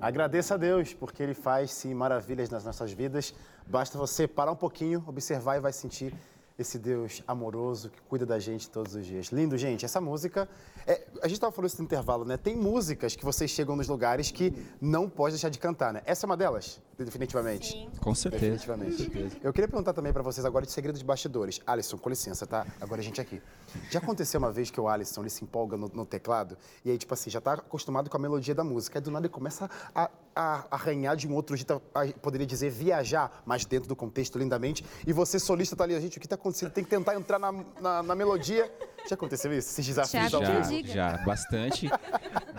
Agradeça 0.00 0.54
a 0.54 0.56
Deus, 0.56 0.94
porque 0.94 1.22
Ele 1.22 1.34
faz 1.34 1.72
sim 1.72 1.92
maravilhas 1.92 2.48
nas 2.48 2.64
nossas 2.64 2.92
vidas. 2.92 3.34
Basta 3.66 3.98
você 3.98 4.28
parar 4.28 4.52
um 4.52 4.56
pouquinho, 4.56 5.02
observar 5.06 5.56
e 5.56 5.60
vai 5.60 5.72
sentir 5.72 6.14
esse 6.56 6.78
Deus 6.78 7.22
amoroso 7.26 7.90
que 7.90 8.00
cuida 8.02 8.24
da 8.24 8.38
gente 8.38 8.70
todos 8.70 8.94
os 8.94 9.04
dias. 9.04 9.26
Lindo, 9.26 9.58
gente. 9.58 9.84
Essa 9.84 10.00
música. 10.00 10.48
é, 10.86 11.06
a 11.22 11.28
gente 11.28 11.36
estava 11.36 11.52
falando 11.52 11.68
isso 11.68 11.78
no 11.78 11.84
intervalo, 11.84 12.24
né? 12.24 12.36
Tem 12.36 12.56
músicas 12.56 13.16
que 13.16 13.24
vocês 13.24 13.50
chegam 13.50 13.76
nos 13.76 13.88
lugares 13.88 14.30
que 14.30 14.52
não 14.80 15.08
pode 15.08 15.34
deixar 15.34 15.48
de 15.48 15.58
cantar, 15.58 15.92
né? 15.92 16.02
Essa 16.04 16.24
é 16.24 16.26
uma 16.26 16.36
delas, 16.36 16.80
definitivamente. 16.96 17.72
Sim. 17.72 17.90
Com 18.00 18.14
certeza. 18.14 18.42
Definitivamente. 18.42 19.40
Eu 19.42 19.52
queria 19.52 19.68
perguntar 19.68 19.92
também 19.92 20.12
pra 20.12 20.22
vocês 20.22 20.44
agora 20.44 20.64
de 20.64 20.72
segredo 20.72 20.98
de 20.98 21.04
bastidores. 21.04 21.60
Alisson, 21.66 21.98
com 21.98 22.08
licença, 22.08 22.46
tá? 22.46 22.66
Agora 22.80 23.00
a 23.00 23.04
gente 23.04 23.20
aqui. 23.20 23.42
Já 23.90 23.98
aconteceu 23.98 24.38
uma 24.38 24.52
vez 24.52 24.70
que 24.70 24.80
o 24.80 24.88
Alisson 24.88 25.20
ele 25.20 25.30
se 25.30 25.44
empolga 25.44 25.76
no, 25.76 25.88
no 25.88 26.06
teclado 26.06 26.56
e 26.84 26.90
aí, 26.90 26.98
tipo 26.98 27.12
assim, 27.14 27.30
já 27.30 27.40
tá 27.40 27.54
acostumado 27.54 28.08
com 28.08 28.16
a 28.16 28.20
melodia 28.20 28.54
da 28.54 28.64
música. 28.64 28.98
Aí 28.98 29.02
do 29.02 29.10
nada 29.10 29.26
ele 29.26 29.32
começa 29.32 29.70
a, 29.94 30.10
a 30.34 30.66
arranhar 30.70 31.16
de 31.16 31.28
um 31.28 31.34
outro 31.34 31.56
jeito, 31.56 31.80
poderia 32.22 32.46
dizer 32.46 32.70
viajar, 32.70 33.42
mas 33.44 33.64
dentro 33.64 33.88
do 33.88 33.96
contexto 33.96 34.38
lindamente. 34.38 34.84
E 35.06 35.12
você, 35.12 35.38
solista, 35.38 35.76
tá 35.76 35.84
ali, 35.84 36.00
gente, 36.00 36.18
o 36.18 36.20
que 36.20 36.28
tá 36.28 36.34
acontecendo? 36.36 36.70
Tem 36.70 36.84
que 36.84 36.90
tentar 36.90 37.14
entrar 37.14 37.38
na, 37.38 37.52
na, 37.80 38.02
na 38.02 38.14
melodia. 38.14 38.70
Já 39.06 39.14
aconteceu 39.14 39.52
isso? 39.52 39.70
Esses 39.70 39.86
desafios 39.86 40.30
Já. 40.30 40.82
Já, 40.94 41.24
bastante. 41.24 41.88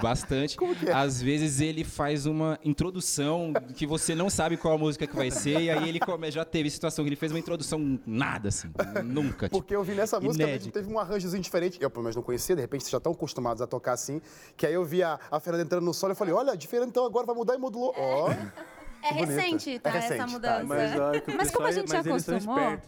Bastante. 0.02 0.56
Como 0.58 0.73
que 0.75 0.89
é? 0.89 0.93
Às 0.93 1.21
vezes 1.21 1.60
ele 1.60 1.84
faz 1.84 2.25
uma 2.25 2.58
introdução 2.63 3.54
que 3.75 3.86
você 3.86 4.15
não 4.15 4.30
sabe 4.30 4.56
qual 4.58 4.75
a 4.75 4.78
música 4.78 5.06
que 5.06 5.15
vai 5.15 5.30
ser, 5.30 5.60
e 5.60 5.69
aí 5.69 5.89
ele 5.89 5.99
come... 5.99 6.32
já 6.32 6.45
teve 6.45 6.69
situação 6.69 7.04
que 7.04 7.10
ele 7.10 7.15
fez 7.15 7.32
uma 7.32 7.39
introdução 7.39 7.99
nada, 8.06 8.49
assim. 8.49 8.71
Nunca. 9.04 9.47
tipo, 9.47 9.58
Porque 9.58 9.75
eu 9.75 9.84
vi 9.84 9.93
nessa 9.93 10.19
música, 10.19 10.43
inédito. 10.43 10.71
teve 10.71 10.91
um 10.91 10.99
arranjozinho 10.99 11.43
diferente. 11.43 11.78
Eu, 11.82 11.89
pelo 11.89 12.04
menos, 12.04 12.15
não 12.15 12.23
conhecia, 12.23 12.56
de 12.56 12.62
repente, 12.62 12.84
vocês 12.84 12.91
já 12.91 12.97
estão 12.97 13.12
acostumados 13.12 13.62
a 13.62 13.67
tocar 13.67 13.93
assim. 13.93 14.21
Que 14.56 14.65
aí 14.65 14.73
eu 14.73 14.86
vi 14.86 15.04
a, 15.04 15.19
a 15.30 15.39
Fernanda 15.39 15.65
entrando 15.65 15.84
no 15.84 15.93
solo 15.93 16.13
e 16.13 16.15
falei, 16.15 16.34
olha, 16.34 16.56
diferente, 16.56 16.89
então 16.89 17.06
agora 17.06 17.25
vai 17.25 17.36
mudar 17.36 17.56
e 17.56 17.58
modulou. 17.58 17.93
Ó, 17.97 18.30
É 19.02 19.14
bonito. 19.14 19.30
recente, 19.30 19.80
tá? 19.80 19.90
É 19.90 19.94
recente, 19.94 20.14
essa 20.14 20.26
tá. 20.26 20.28
mudança. 20.28 20.64
Mas, 20.66 21.00
olha, 21.00 21.22
que 21.22 21.32
o 21.32 21.38
Mas 21.38 21.52
como 21.52 21.68
a 21.68 21.72
gente 21.72 21.90
mas 21.90 22.04
são 22.04 22.36
acostumou. 22.36 22.80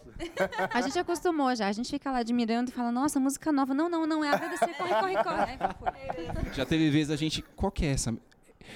A 0.72 0.80
gente 0.80 0.98
acostumou 0.98 1.54
já. 1.54 1.68
A 1.68 1.72
gente 1.72 1.90
fica 1.90 2.10
lá 2.10 2.18
admirando 2.18 2.70
e 2.70 2.74
fala, 2.74 2.92
nossa, 2.92 3.18
música 3.18 3.50
nova. 3.52 3.74
Não, 3.74 3.88
não, 3.88 4.06
não, 4.06 4.24
é 4.24 4.30
agradecer, 4.30 4.74
corre, 4.74 4.94
corre, 4.94 5.24
corre. 5.24 5.58
Aí. 5.96 6.54
Já 6.54 6.66
teve 6.66 6.90
vezes 6.90 7.10
a 7.10 7.16
gente. 7.16 7.42
Qual 7.56 7.70
que 7.72 7.86
é 7.86 7.92
essa? 7.92 8.14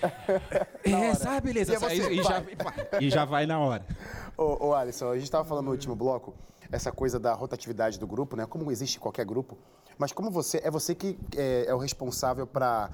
Essa, 0.85 1.37
ah, 1.37 1.41
beleza. 1.41 1.75
E 1.75 1.77
você 1.79 2.13
e, 2.13 2.23
já, 2.23 2.43
e 3.01 3.11
já 3.11 3.25
vai 3.25 3.47
na 3.47 3.59
hora. 3.59 3.87
Ô, 4.37 4.69
ô 4.69 4.75
Alisson, 4.75 5.11
a 5.11 5.15
gente 5.15 5.25
estava 5.25 5.45
falando 5.45 5.67
no 5.67 5.71
último 5.71 5.95
bloco, 5.95 6.35
essa 6.71 6.93
coisa 6.93 7.19
da 7.19 7.33
rotatividade 7.33 7.99
do 7.99 8.07
grupo, 8.07 8.37
né? 8.37 8.47
Como 8.47 8.71
existe 8.71 8.99
qualquer 8.99 9.25
grupo. 9.25 9.57
Mas 9.99 10.13
como 10.13 10.31
você, 10.31 10.61
é 10.63 10.71
você 10.71 10.95
que 10.95 11.19
é, 11.37 11.67
é 11.69 11.75
o 11.75 11.79
responsável 11.79 12.47
para 12.47 12.91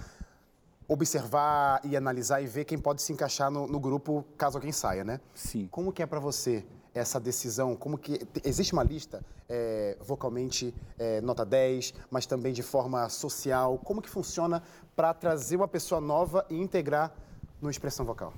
observar 0.93 1.81
e 1.85 1.97
analisar 1.97 2.43
e 2.43 2.47
ver 2.47 2.65
quem 2.65 2.79
pode 2.79 3.03
se 3.03 3.13
encaixar 3.13 3.51
no, 3.51 3.67
no 3.67 3.81
grupo 3.81 4.25
caso 4.37 4.59
alguém 4.59 4.73
saia, 4.73 5.05
né? 5.05 5.21
Sim. 5.35 5.69
Como 5.71 5.93
que 5.93 6.03
é 6.03 6.07
para 6.07 6.21
você 6.21 6.65
essa 6.95 7.19
decisão? 7.19 7.75
Como 7.75 7.97
que 7.97 8.21
existe 8.45 8.73
uma 8.73 8.83
lista 8.83 9.25
é, 9.49 9.97
vocalmente 10.01 10.75
é, 10.99 11.21
nota 11.21 11.45
10, 11.45 11.95
mas 12.11 12.27
também 12.27 12.53
de 12.53 12.63
forma 12.63 13.09
social? 13.09 13.79
Como 13.79 14.03
que 14.03 14.11
funciona 14.11 14.63
para 14.95 15.15
trazer 15.15 15.57
uma 15.57 15.69
pessoa 15.69 16.01
nova 16.01 16.45
e 16.51 16.61
integrar 16.61 17.15
no 17.61 17.71
expressão 17.71 18.05
vocal? 18.05 18.35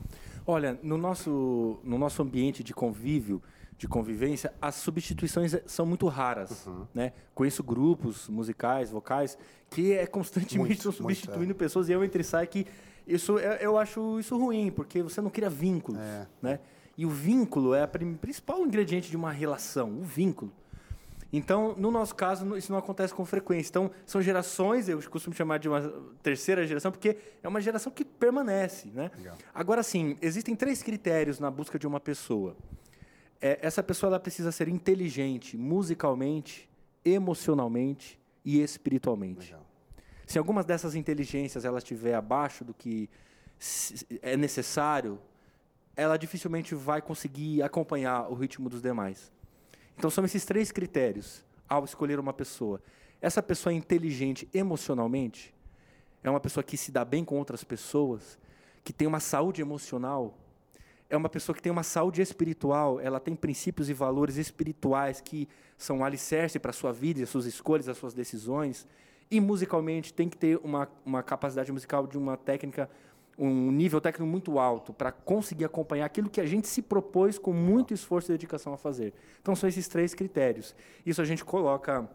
Olha, 0.46 0.78
no 0.82 0.98
nosso, 0.98 1.80
no 1.82 1.98
nosso 1.98 2.22
ambiente 2.22 2.62
de 2.62 2.74
convívio, 2.74 3.42
de 3.76 3.88
convivência, 3.88 4.52
as 4.60 4.76
substituições 4.76 5.56
são 5.66 5.84
muito 5.84 6.06
raras. 6.06 6.66
Uhum. 6.66 6.86
Né? 6.94 7.12
Conheço 7.34 7.62
grupos 7.62 8.28
musicais, 8.28 8.90
vocais, 8.90 9.36
que 9.70 9.92
é 9.92 10.06
constantemente 10.06 10.58
Muito, 10.58 10.72
estão 10.72 11.04
muito, 11.04 11.16
substituindo 11.16 11.54
pessoas 11.54 11.88
e 11.88 11.92
eu 11.92 12.04
entre 12.04 12.22
sai 12.22 12.46
que 12.46 12.66
isso, 13.06 13.38
eu, 13.38 13.76
acho 13.76 14.18
isso 14.18 14.36
ruim, 14.38 14.70
porque 14.70 15.02
você 15.02 15.20
não 15.20 15.28
cria 15.28 15.50
vínculos. 15.50 16.00
É. 16.00 16.26
Né? 16.40 16.60
E 16.96 17.04
o 17.04 17.10
vínculo 17.10 17.74
é 17.74 17.82
a 17.82 17.88
principal 17.88 18.64
ingrediente 18.64 19.10
de 19.10 19.16
uma 19.16 19.30
relação, 19.30 19.90
o 19.90 20.02
vínculo. 20.02 20.50
Então, 21.36 21.74
no 21.76 21.90
nosso 21.90 22.14
caso, 22.14 22.56
isso 22.56 22.70
não 22.70 22.78
acontece 22.78 23.12
com 23.12 23.24
frequência. 23.24 23.68
Então, 23.68 23.90
são 24.06 24.22
gerações, 24.22 24.88
eu 24.88 25.02
costumo 25.10 25.34
chamar 25.34 25.58
de 25.58 25.68
uma 25.68 25.92
terceira 26.22 26.64
geração, 26.64 26.92
porque 26.92 27.16
é 27.42 27.48
uma 27.48 27.60
geração 27.60 27.90
que 27.90 28.04
permanece. 28.04 28.88
Né? 28.94 29.10
Legal. 29.16 29.36
Agora, 29.52 29.82
sim, 29.82 30.16
existem 30.22 30.54
três 30.54 30.80
critérios 30.80 31.40
na 31.40 31.50
busca 31.50 31.76
de 31.76 31.88
uma 31.88 31.98
pessoa. 31.98 32.56
É, 33.40 33.58
essa 33.62 33.82
pessoa 33.82 34.10
ela 34.10 34.20
precisa 34.20 34.50
ser 34.52 34.68
inteligente 34.68 35.56
musicalmente, 35.56 36.68
emocionalmente 37.04 38.18
e 38.44 38.60
espiritualmente. 38.60 39.46
Legal. 39.46 39.66
Se 40.26 40.38
algumas 40.38 40.64
dessas 40.64 40.94
inteligências 40.94 41.64
ela 41.64 41.78
estiver 41.78 42.14
abaixo 42.14 42.64
do 42.64 42.72
que 42.72 43.08
é 44.22 44.36
necessário, 44.36 45.18
ela 45.96 46.16
dificilmente 46.16 46.74
vai 46.74 47.00
conseguir 47.00 47.62
acompanhar 47.62 48.30
o 48.30 48.34
ritmo 48.34 48.68
dos 48.68 48.82
demais. 48.82 49.32
Então 49.96 50.10
são 50.10 50.24
esses 50.24 50.44
três 50.44 50.72
critérios 50.72 51.44
ao 51.68 51.84
escolher 51.84 52.18
uma 52.18 52.32
pessoa. 52.32 52.82
Essa 53.20 53.42
pessoa 53.42 53.72
é 53.72 53.76
inteligente 53.76 54.48
emocionalmente, 54.52 55.54
é 56.22 56.30
uma 56.30 56.40
pessoa 56.40 56.64
que 56.64 56.76
se 56.76 56.90
dá 56.90 57.04
bem 57.04 57.24
com 57.24 57.36
outras 57.36 57.62
pessoas, 57.62 58.38
que 58.82 58.92
tem 58.92 59.06
uma 59.06 59.20
saúde 59.20 59.60
emocional, 59.60 60.36
é 61.14 61.16
uma 61.16 61.28
pessoa 61.28 61.54
que 61.54 61.62
tem 61.62 61.72
uma 61.72 61.82
saúde 61.82 62.20
espiritual, 62.20 63.00
ela 63.00 63.20
tem 63.20 63.34
princípios 63.34 63.88
e 63.88 63.94
valores 63.94 64.36
espirituais 64.36 65.20
que 65.20 65.48
são 65.78 66.04
alicerce 66.04 66.58
para 66.58 66.70
a 66.70 66.74
sua 66.74 66.92
vida, 66.92 67.22
as 67.22 67.30
suas 67.30 67.46
escolhas, 67.46 67.88
as 67.88 67.96
suas 67.96 68.14
decisões. 68.14 68.86
E 69.30 69.40
musicalmente 69.40 70.12
tem 70.12 70.28
que 70.28 70.36
ter 70.36 70.58
uma, 70.62 70.88
uma 71.04 71.22
capacidade 71.22 71.72
musical 71.72 72.06
de 72.06 72.18
uma 72.18 72.36
técnica, 72.36 72.90
um 73.38 73.70
nível 73.70 74.00
técnico 74.00 74.26
muito 74.26 74.58
alto 74.58 74.92
para 74.92 75.10
conseguir 75.10 75.64
acompanhar 75.64 76.04
aquilo 76.04 76.28
que 76.28 76.40
a 76.40 76.46
gente 76.46 76.68
se 76.68 76.82
propôs 76.82 77.38
com 77.38 77.52
muito 77.52 77.94
esforço 77.94 78.30
e 78.30 78.34
dedicação 78.34 78.74
a 78.74 78.76
fazer. 78.76 79.14
Então 79.40 79.56
são 79.56 79.68
esses 79.68 79.88
três 79.88 80.14
critérios. 80.14 80.74
Isso 81.06 81.22
a 81.22 81.24
gente 81.24 81.44
coloca 81.44 82.08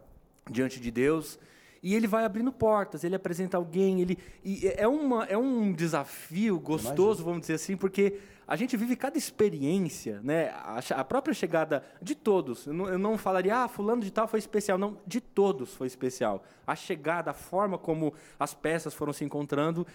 diante 0.49 0.79
de 0.79 0.91
Deus 0.91 1.39
e 1.81 1.95
ele 1.95 2.07
vai 2.07 2.25
abrindo 2.25 2.51
portas, 2.51 3.03
ele 3.03 3.15
apresenta 3.15 3.57
alguém, 3.57 4.01
ele 4.01 4.17
e 4.43 4.67
é 4.75 4.87
uma 4.87 5.25
é 5.25 5.37
um 5.37 5.71
desafio 5.71 6.59
gostoso, 6.59 7.23
vamos 7.23 7.41
dizer 7.41 7.53
assim, 7.53 7.77
porque 7.77 8.19
a 8.49 8.55
gente 8.55 8.75
vive 8.75 8.95
cada 8.95 9.15
experiência, 9.15 10.19
né? 10.23 10.49
A, 10.49 10.81
a 10.95 11.03
própria 11.03 11.35
chegada 11.35 11.83
de 12.01 12.15
todos. 12.15 12.65
Eu 12.65 12.73
não, 12.73 12.89
eu 12.89 12.97
não 12.97 13.15
falaria, 13.15 13.55
ah, 13.55 13.67
fulano 13.67 14.01
de 14.01 14.09
tal 14.09 14.27
foi 14.27 14.39
especial, 14.39 14.75
não, 14.75 14.97
de 15.05 15.21
todos 15.21 15.75
foi 15.75 15.85
especial. 15.85 16.43
A 16.65 16.75
chegada, 16.75 17.29
a 17.29 17.33
forma 17.33 17.77
como 17.77 18.11
as 18.39 18.55
peças 18.55 18.95
foram 18.95 19.13
se 19.13 19.23
encontrando. 19.23 19.85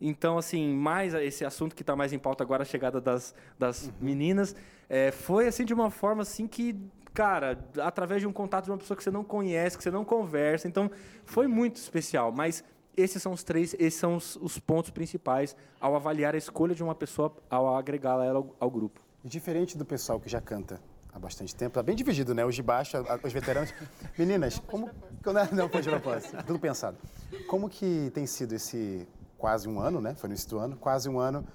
Então, 0.00 0.38
assim, 0.38 0.72
mais 0.74 1.12
esse 1.14 1.44
assunto 1.44 1.74
que 1.74 1.82
está 1.82 1.96
mais 1.96 2.12
em 2.12 2.18
pauta 2.18 2.44
agora, 2.44 2.62
a 2.62 2.66
chegada 2.66 3.00
das, 3.00 3.34
das 3.58 3.90
meninas, 4.00 4.54
é, 4.88 5.10
foi 5.10 5.48
assim 5.48 5.64
de 5.64 5.74
uma 5.74 5.90
forma 5.90 6.22
assim 6.22 6.46
que, 6.46 6.78
cara, 7.14 7.56
através 7.80 8.20
de 8.20 8.26
um 8.26 8.32
contato 8.32 8.64
de 8.64 8.70
uma 8.72 8.76
pessoa 8.76 8.96
que 8.96 9.04
você 9.04 9.10
não 9.10 9.22
conhece, 9.22 9.78
que 9.78 9.82
você 9.84 9.90
não 9.90 10.04
conversa, 10.04 10.66
então 10.66 10.90
foi 11.24 11.46
muito 11.46 11.76
especial. 11.76 12.32
Mas 12.32 12.64
esses 12.96 13.22
são 13.22 13.32
os 13.32 13.44
três, 13.44 13.74
esses 13.78 13.94
são 13.94 14.16
os, 14.16 14.36
os 14.36 14.58
pontos 14.58 14.90
principais 14.90 15.56
ao 15.80 15.94
avaliar 15.94 16.34
a 16.34 16.38
escolha 16.38 16.74
de 16.74 16.82
uma 16.82 16.94
pessoa, 16.94 17.34
ao 17.48 17.76
agregá-la 17.76 18.24
ela 18.24 18.38
ao, 18.40 18.56
ao 18.58 18.70
grupo. 18.70 19.00
Diferente 19.24 19.78
do 19.78 19.84
pessoal 19.84 20.20
que 20.20 20.28
já 20.28 20.40
canta 20.40 20.80
há 21.12 21.18
bastante 21.18 21.54
tempo, 21.54 21.74
tá 21.74 21.82
bem 21.82 21.94
dividido, 21.94 22.34
né? 22.34 22.44
Os 22.44 22.56
de 22.56 22.62
baixo, 22.62 22.96
os 23.22 23.32
veteranos. 23.32 23.72
Meninas, 24.18 24.58
como. 24.58 24.90
Não, 25.24 25.56
não 25.56 25.68
foi 25.68 25.80
de 25.80 25.88
propósito, 25.88 26.36
tudo 26.44 26.58
pensado. 26.58 26.98
Como 27.46 27.68
que 27.68 28.10
tem 28.12 28.26
sido 28.26 28.54
esse 28.54 29.08
quase 29.38 29.68
um 29.68 29.78
ano, 29.80 30.00
né? 30.00 30.14
Foi 30.14 30.28
no 30.28 30.32
início 30.34 30.50
do 30.50 30.58
ano, 30.58 30.76
quase 30.76 31.08
um 31.08 31.18
ano, 31.18 31.46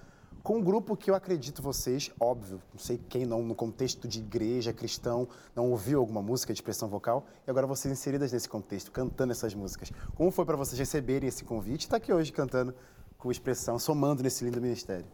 com 0.44 0.58
um 0.58 0.62
grupo 0.62 0.96
que 0.96 1.10
eu 1.12 1.16
acredito 1.16 1.62
vocês, 1.62 2.12
óbvio, 2.20 2.62
não 2.72 2.80
sei 2.80 3.00
quem 3.10 3.26
não, 3.26 3.44
no 3.44 3.54
contexto 3.54 4.08
de 4.08 4.20
igreja, 4.20 4.72
cristão, 4.74 5.28
não 5.56 5.70
ouviu 5.72 6.00
alguma 6.00 6.22
música 6.22 6.54
de 6.54 6.58
expressão 6.58 6.88
vocal, 6.88 7.26
e 7.46 7.50
agora 7.50 7.68
vocês 7.68 7.92
inseridas 7.92 8.32
nesse 8.32 8.48
contexto, 8.48 8.92
cantando 8.92 9.32
essas 9.32 9.54
músicas. 9.54 9.92
Como 10.16 10.32
foi 10.32 10.46
para 10.46 10.56
vocês 10.56 10.80
receberem 10.80 11.28
esse 11.28 11.44
convite 11.44 11.84
e 11.84 11.86
estar 11.86 11.98
aqui 11.98 12.12
hoje 12.14 12.32
cantando 12.32 12.74
com 13.18 13.30
expressão, 13.30 13.78
somando 13.78 14.24
nesse 14.24 14.44
lindo 14.46 14.62
ministério? 14.62 15.06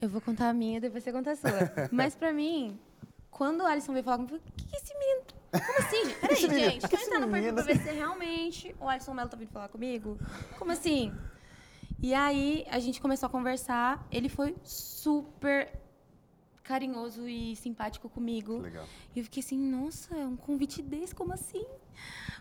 Eu 0.00 0.08
vou 0.08 0.20
contar 0.20 0.50
a 0.50 0.52
minha, 0.52 0.80
depois 0.80 1.02
você 1.02 1.12
conta 1.12 1.32
a 1.32 1.36
sua. 1.36 1.50
Mas 1.90 2.14
pra 2.14 2.32
mim, 2.32 2.78
quando 3.30 3.62
o 3.62 3.66
Alisson 3.66 3.92
veio 3.92 4.04
falar 4.04 4.18
comigo, 4.18 4.36
o 4.36 4.52
que, 4.52 4.66
que 4.66 4.76
é 4.76 4.78
esse 4.78 4.94
menino? 4.98 5.22
Como 5.50 5.78
assim? 5.78 6.14
Peraí, 6.20 6.70
gente, 6.70 6.88
tô 6.88 6.96
entrando 6.96 7.54
pra 7.54 7.62
ver 7.62 7.78
se 7.78 7.90
realmente 7.90 8.76
o 8.78 8.88
Alisson 8.88 9.14
Melo 9.14 9.28
tá 9.28 9.36
vindo 9.36 9.50
falar 9.50 9.68
comigo. 9.68 10.18
Como 10.58 10.70
assim? 10.70 11.12
E 12.00 12.14
aí, 12.14 12.64
a 12.70 12.78
gente 12.78 13.00
começou 13.00 13.26
a 13.26 13.30
conversar, 13.30 14.06
ele 14.10 14.28
foi 14.28 14.54
super 14.62 15.72
carinhoso 16.62 17.26
e 17.26 17.56
simpático 17.56 18.08
comigo. 18.08 18.58
Legal. 18.58 18.86
E 19.16 19.18
eu 19.18 19.24
fiquei 19.24 19.42
assim, 19.42 19.58
nossa, 19.58 20.14
é 20.14 20.24
um 20.24 20.36
convite 20.36 20.82
desse, 20.82 21.14
como 21.14 21.32
assim? 21.32 21.64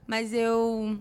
Mas 0.05 0.33
eu 0.33 0.99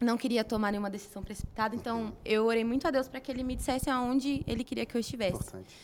não 0.00 0.18
queria 0.18 0.44
tomar 0.44 0.72
nenhuma 0.72 0.90
decisão 0.90 1.22
precipitada, 1.22 1.74
então 1.74 2.14
eu 2.24 2.44
orei 2.44 2.64
muito 2.64 2.86
a 2.86 2.90
Deus 2.90 3.08
para 3.08 3.20
que 3.20 3.30
ele 3.30 3.42
me 3.42 3.56
dissesse 3.56 3.88
aonde 3.88 4.42
ele 4.46 4.62
queria 4.62 4.84
que 4.84 4.96
eu 4.96 5.00
estivesse. 5.00 5.36
Importante. 5.36 5.74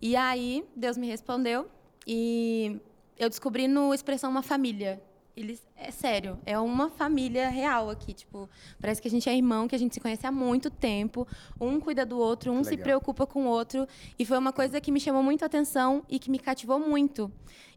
E 0.00 0.16
aí, 0.16 0.64
Deus 0.74 0.96
me 0.96 1.06
respondeu 1.06 1.68
e 2.06 2.80
eu 3.18 3.28
descobri 3.28 3.68
no 3.68 3.92
Expressão 3.92 4.30
Uma 4.30 4.42
Família. 4.42 5.02
Eles, 5.40 5.66
é 5.74 5.90
sério, 5.90 6.38
é 6.44 6.58
uma 6.58 6.90
família 6.90 7.48
real 7.48 7.88
aqui. 7.88 8.12
Tipo, 8.12 8.46
parece 8.78 9.00
que 9.00 9.08
a 9.08 9.10
gente 9.10 9.26
é 9.26 9.34
irmão, 9.34 9.66
que 9.66 9.74
a 9.74 9.78
gente 9.78 9.94
se 9.94 9.98
conhece 9.98 10.26
há 10.26 10.30
muito 10.30 10.68
tempo. 10.68 11.26
Um 11.58 11.80
cuida 11.80 12.04
do 12.04 12.18
outro, 12.18 12.52
um 12.52 12.62
se 12.62 12.76
preocupa 12.76 13.26
com 13.26 13.46
o 13.46 13.48
outro. 13.48 13.88
E 14.18 14.26
foi 14.26 14.36
uma 14.36 14.52
coisa 14.52 14.78
que 14.82 14.92
me 14.92 15.00
chamou 15.00 15.22
muito 15.22 15.42
a 15.42 15.46
atenção 15.46 16.04
e 16.10 16.18
que 16.18 16.30
me 16.30 16.38
cativou 16.38 16.78
muito. 16.78 17.32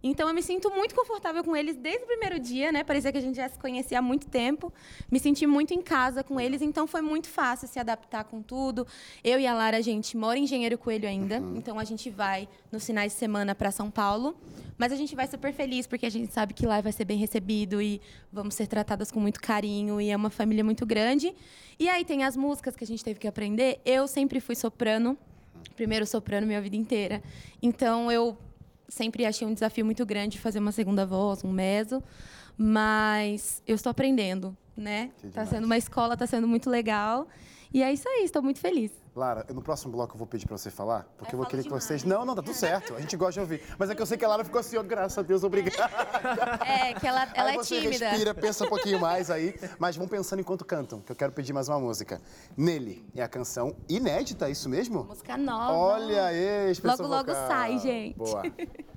Então, 0.05 0.27
eu 0.27 0.33
me 0.33 0.43
sinto 0.43 0.69
muito 0.69 0.93
confortável 0.93 1.41
com 1.45 1.55
eles 1.55 1.77
desde 1.77 2.03
o 2.03 2.07
primeiro 2.07 2.37
dia, 2.37 2.73
né? 2.73 2.83
Parecia 2.83 3.09
que 3.09 3.17
a 3.17 3.21
gente 3.21 3.37
já 3.37 3.47
se 3.47 3.57
conhecia 3.57 3.99
há 3.99 4.01
muito 4.01 4.27
tempo. 4.27 4.73
Me 5.09 5.17
senti 5.17 5.47
muito 5.47 5.73
em 5.73 5.81
casa 5.81 6.21
com 6.21 6.37
eles, 6.37 6.61
então 6.61 6.85
foi 6.85 7.01
muito 7.01 7.29
fácil 7.29 7.69
se 7.69 7.79
adaptar 7.79 8.25
com 8.25 8.41
tudo. 8.41 8.85
Eu 9.23 9.39
e 9.39 9.47
a 9.47 9.53
Lara, 9.53 9.77
a 9.77 9.81
gente 9.81 10.17
mora 10.17 10.37
em 10.37 10.43
Engenheiro 10.43 10.77
Coelho 10.77 11.07
ainda, 11.07 11.37
então 11.55 11.79
a 11.79 11.85
gente 11.85 12.09
vai 12.09 12.49
nos 12.69 12.85
finais 12.85 13.13
de 13.13 13.17
semana 13.17 13.55
para 13.55 13.71
São 13.71 13.89
Paulo. 13.89 14.35
Mas 14.77 14.91
a 14.91 14.95
gente 14.97 15.15
vai 15.15 15.27
super 15.27 15.53
feliz, 15.53 15.87
porque 15.87 16.05
a 16.05 16.09
gente 16.09 16.33
sabe 16.33 16.53
que 16.53 16.65
lá 16.65 16.81
vai 16.81 16.91
ser 16.91 17.05
bem 17.05 17.17
recebido 17.17 17.52
e 17.61 18.01
vamos 18.31 18.55
ser 18.55 18.67
tratadas 18.67 19.11
com 19.11 19.19
muito 19.19 19.39
carinho 19.39 20.01
e 20.01 20.09
é 20.09 20.15
uma 20.15 20.29
família 20.29 20.63
muito 20.63 20.85
grande. 20.85 21.33
E 21.79 21.87
aí 21.87 22.03
tem 22.03 22.23
as 22.23 22.35
músicas 22.35 22.75
que 22.75 22.83
a 22.83 22.87
gente 22.87 23.03
teve 23.03 23.19
que 23.19 23.27
aprender. 23.27 23.79
Eu 23.85 24.07
sempre 24.07 24.39
fui 24.39 24.55
soprano, 24.55 25.17
primeiro 25.75 26.05
soprano 26.05 26.47
minha 26.47 26.61
vida 26.61 26.75
inteira. 26.75 27.21
Então 27.61 28.11
eu 28.11 28.37
sempre 28.87 29.25
achei 29.25 29.47
um 29.47 29.53
desafio 29.53 29.85
muito 29.85 30.05
grande 30.05 30.39
fazer 30.39 30.59
uma 30.59 30.71
segunda 30.71 31.05
voz, 31.05 31.43
um 31.43 31.51
meso, 31.51 32.01
mas 32.57 33.61
eu 33.67 33.75
estou 33.75 33.89
aprendendo, 33.89 34.55
né? 34.75 35.11
Tá 35.21 35.27
demais. 35.27 35.49
sendo 35.49 35.65
uma 35.65 35.77
escola, 35.77 36.15
tá 36.15 36.27
sendo 36.27 36.47
muito 36.47 36.69
legal. 36.69 37.27
E 37.73 37.81
é 37.81 37.91
isso 37.91 38.07
aí, 38.07 38.23
estou 38.23 38.41
muito 38.41 38.59
feliz. 38.59 39.02
Lara, 39.15 39.45
no 39.53 39.61
próximo 39.61 39.91
bloco 39.91 40.15
eu 40.15 40.17
vou 40.17 40.25
pedir 40.25 40.47
pra 40.47 40.57
você 40.57 40.71
falar, 40.71 41.05
porque 41.17 41.35
eu, 41.35 41.37
Eu 41.37 41.43
vou 41.43 41.45
querer 41.47 41.63
que 41.63 41.69
vocês. 41.69 42.03
Não, 42.03 42.25
não, 42.25 42.33
tá 42.33 42.41
tudo 42.41 42.55
certo. 42.55 42.95
A 42.95 42.99
gente 42.99 43.15
gosta 43.15 43.33
de 43.33 43.39
ouvir. 43.41 43.61
Mas 43.77 43.89
é 43.89 43.95
que 43.95 44.01
eu 44.01 44.05
sei 44.05 44.17
que 44.17 44.25
a 44.25 44.27
Lara 44.27 44.43
ficou 44.43 44.59
assim, 44.59 44.75
ó, 44.75 44.81
graças 44.83 45.17
a 45.17 45.21
Deus, 45.21 45.43
obrigado. 45.43 45.77
É, 46.65 46.93
que 46.93 47.05
ela, 47.07 47.27
ela 47.35 47.49
aí 47.51 47.55
é 47.55 47.57
você 47.57 47.79
tímida. 47.79 48.09
respira, 48.09 48.33
pensa 48.33 48.65
um 48.65 48.69
pouquinho 48.69 48.99
mais 48.99 49.29
aí, 49.29 49.53
mas 49.77 49.95
vão 49.95 50.07
pensando 50.07 50.39
enquanto 50.39 50.65
cantam, 50.65 50.99
que 50.99 51.11
eu 51.11 51.15
quero 51.15 51.31
pedir 51.31 51.53
mais 51.53 51.69
uma 51.69 51.79
música. 51.79 52.19
Nele 52.57 53.05
é 53.15 53.21
a 53.21 53.27
canção 53.27 53.75
inédita, 53.87 54.47
é 54.47 54.51
isso 54.51 54.67
mesmo? 54.67 55.03
Música 55.03 55.37
nova. 55.37 55.73
Olha 55.73 56.25
aí, 56.25 56.73
Logo, 56.83 57.03
logo 57.03 57.31
vocal. 57.31 57.47
sai, 57.47 57.77
gente. 57.79 58.17
Boa. 58.17 58.41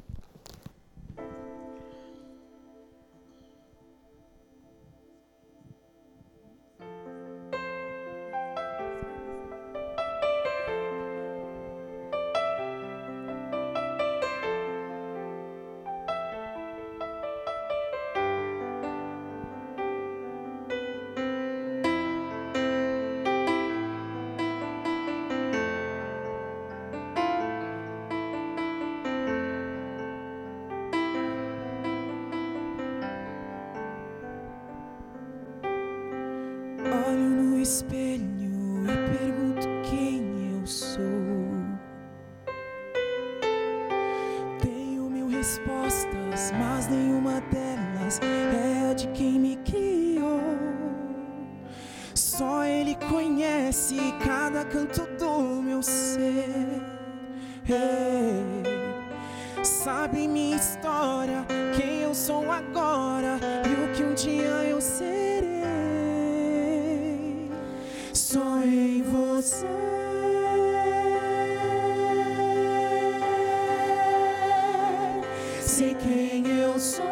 quem 76.02 76.46
eu 76.46 76.78
sou. 76.78 77.04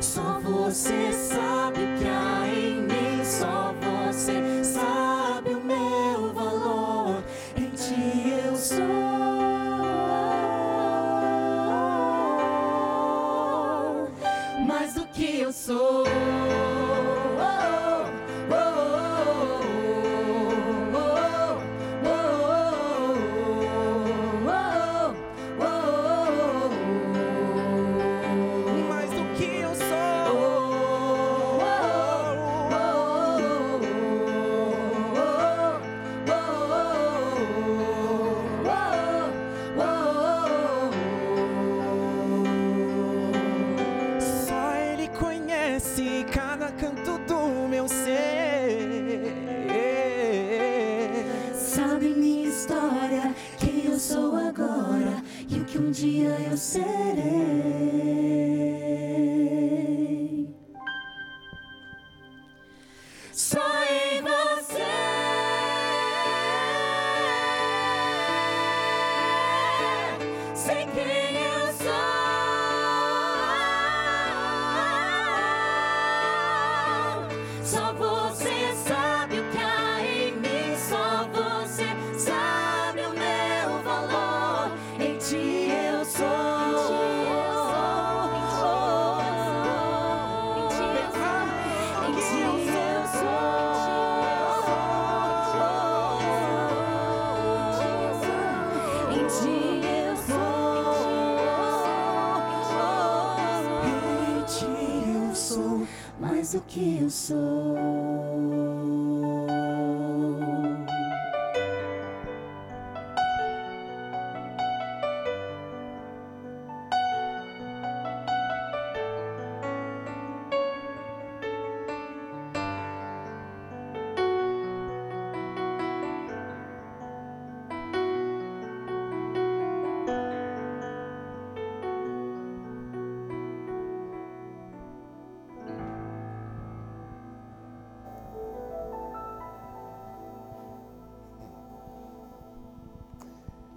Só 0.00 0.40
você 0.40 1.12
sabe 1.12 1.39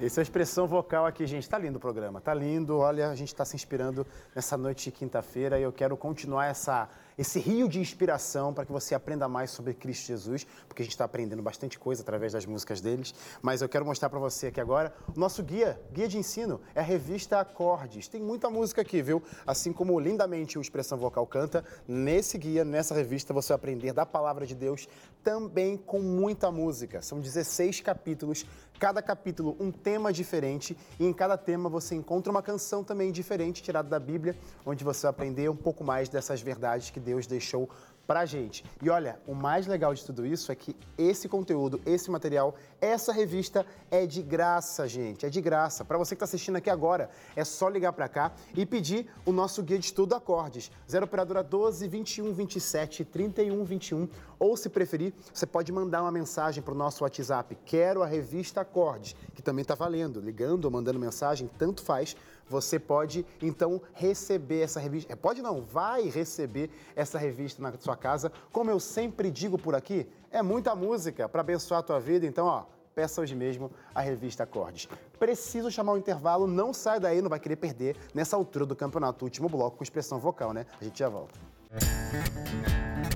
Essa 0.05 0.19
é 0.19 0.21
a 0.21 0.23
expressão 0.23 0.67
vocal 0.67 1.05
aqui, 1.05 1.25
gente. 1.25 1.47
Tá 1.47 1.57
lindo 1.57 1.77
o 1.77 1.79
programa, 1.79 2.19
tá 2.19 2.33
lindo. 2.33 2.77
Olha, 2.77 3.09
a 3.09 3.15
gente 3.15 3.29
está 3.29 3.45
se 3.45 3.55
inspirando 3.55 4.05
nessa 4.35 4.57
noite 4.57 4.83
de 4.83 4.91
quinta-feira 4.91 5.57
e 5.57 5.63
eu 5.63 5.71
quero 5.71 5.95
continuar 5.95 6.47
essa, 6.47 6.89
esse 7.17 7.39
rio 7.39 7.69
de 7.69 7.79
inspiração 7.79 8.53
para 8.53 8.65
que 8.65 8.71
você 8.73 8.93
aprenda 8.93 9.29
mais 9.29 9.51
sobre 9.51 9.73
Cristo 9.73 10.07
Jesus, 10.07 10.45
porque 10.67 10.81
a 10.81 10.85
gente 10.85 10.91
está 10.91 11.05
aprendendo 11.05 11.41
bastante 11.41 11.79
coisa 11.79 12.01
através 12.01 12.33
das 12.33 12.45
músicas 12.45 12.81
deles. 12.81 13.15
Mas 13.41 13.61
eu 13.61 13.69
quero 13.69 13.85
mostrar 13.85 14.09
para 14.09 14.19
você 14.19 14.47
aqui 14.47 14.59
agora 14.59 14.93
o 15.15 15.17
nosso 15.17 15.41
guia, 15.41 15.79
guia 15.93 16.09
de 16.09 16.17
ensino, 16.17 16.59
é 16.75 16.81
a 16.81 16.83
revista 16.83 17.39
Acordes. 17.39 18.09
Tem 18.09 18.21
muita 18.21 18.49
música 18.49 18.81
aqui, 18.81 19.01
viu? 19.01 19.23
Assim 19.47 19.71
como 19.71 19.97
lindamente 20.01 20.57
o 20.57 20.61
Expressão 20.61 20.97
Vocal 20.97 21.25
canta, 21.25 21.63
nesse 21.87 22.37
guia, 22.37 22.65
nessa 22.65 22.93
revista, 22.93 23.33
você 23.33 23.53
vai 23.53 23.55
aprender 23.55 23.93
da 23.93 24.05
palavra 24.05 24.45
de 24.45 24.53
Deus 24.53 24.85
também 25.23 25.77
com 25.77 26.01
muita 26.01 26.51
música. 26.51 27.01
São 27.01 27.21
16 27.21 27.79
capítulos, 27.79 28.45
cada 28.79 29.01
capítulo 29.01 29.55
um 29.59 29.71
tema 29.71 30.11
diferente 30.11 30.75
e 30.99 31.05
em 31.05 31.13
cada 31.13 31.37
tema 31.37 31.69
você 31.69 31.95
encontra 31.95 32.31
uma 32.31 32.41
canção 32.41 32.83
também 32.83 33.11
diferente 33.11 33.63
tirada 33.63 33.89
da 33.89 33.99
Bíblia, 33.99 34.35
onde 34.65 34.83
você 34.83 35.03
vai 35.03 35.11
aprender 35.11 35.49
um 35.49 35.55
pouco 35.55 35.83
mais 35.83 36.09
dessas 36.09 36.41
verdades 36.41 36.89
que 36.89 36.99
Deus 36.99 37.25
deixou 37.25 37.69
pra 38.13 38.27
gente. 38.27 38.63
E 38.79 38.91
olha, 38.91 39.19
o 39.25 39.33
mais 39.33 39.65
legal 39.65 39.91
de 39.91 40.05
tudo 40.05 40.23
isso 40.23 40.51
é 40.51 40.55
que 40.55 40.75
esse 40.95 41.27
conteúdo, 41.27 41.81
esse 41.83 42.11
material, 42.11 42.53
essa 42.79 43.11
revista 43.11 43.65
é 43.89 44.05
de 44.05 44.21
graça, 44.21 44.87
gente, 44.87 45.25
é 45.25 45.29
de 45.31 45.41
graça. 45.41 45.83
Para 45.83 45.97
você 45.97 46.13
que 46.13 46.17
está 46.17 46.25
assistindo 46.25 46.57
aqui 46.57 46.69
agora, 46.69 47.09
é 47.35 47.43
só 47.43 47.67
ligar 47.67 47.91
para 47.91 48.07
cá 48.07 48.31
e 48.53 48.67
pedir 48.67 49.09
o 49.25 49.31
nosso 49.31 49.63
guia 49.63 49.79
de 49.79 49.85
estudo 49.85 50.13
acordes, 50.13 50.71
0 50.87 51.05
operadora 51.05 51.41
12 51.41 51.87
21 51.87 52.31
27 52.33 53.03
31 53.03 53.63
21, 53.63 54.07
ou 54.37 54.55
se 54.55 54.69
preferir, 54.69 55.11
você 55.33 55.47
pode 55.47 55.71
mandar 55.71 56.03
uma 56.03 56.11
mensagem 56.11 56.61
para 56.61 56.75
o 56.75 56.77
nosso 56.77 57.03
WhatsApp, 57.03 57.57
quero 57.65 58.03
a 58.03 58.05
revista 58.05 58.61
Acordes, 58.61 59.15
que 59.33 59.41
também 59.41 59.63
está 59.63 59.73
valendo, 59.73 60.21
ligando 60.21 60.65
ou 60.65 60.71
mandando 60.71 60.99
mensagem, 60.99 61.49
tanto 61.57 61.81
faz 61.81 62.15
você 62.47 62.79
pode 62.79 63.25
então 63.41 63.81
receber 63.93 64.61
essa 64.61 64.79
revista. 64.79 65.11
É, 65.11 65.15
Pode 65.15 65.41
não, 65.41 65.61
vai 65.61 66.09
receber 66.09 66.69
essa 66.95 67.17
revista 67.17 67.61
na 67.61 67.73
sua 67.79 67.95
casa. 67.95 68.31
Como 68.51 68.69
eu 68.69 68.79
sempre 68.79 69.31
digo 69.31 69.57
por 69.57 69.75
aqui, 69.75 70.07
é 70.31 70.41
muita 70.41 70.75
música 70.75 71.27
para 71.27 71.41
abençoar 71.41 71.79
a 71.79 71.83
tua 71.83 71.99
vida. 71.99 72.25
Então, 72.25 72.45
ó, 72.45 72.65
peça 72.93 73.21
hoje 73.21 73.35
mesmo 73.35 73.71
a 73.93 74.01
revista 74.01 74.43
Acordes. 74.43 74.87
Preciso 75.19 75.71
chamar 75.71 75.93
o 75.93 75.97
intervalo, 75.97 76.47
não 76.47 76.73
sai 76.73 76.99
daí, 76.99 77.21
não 77.21 77.29
vai 77.29 77.39
querer 77.39 77.55
perder 77.55 77.95
nessa 78.13 78.35
altura 78.35 78.65
do 78.65 78.75
campeonato, 78.75 79.25
último 79.25 79.49
bloco 79.49 79.77
com 79.77 79.83
expressão 79.83 80.19
vocal, 80.19 80.53
né? 80.53 80.65
A 80.79 80.83
gente 80.83 80.99
já 80.99 81.09
volta. 81.09 81.39
Pai, 81.69 83.12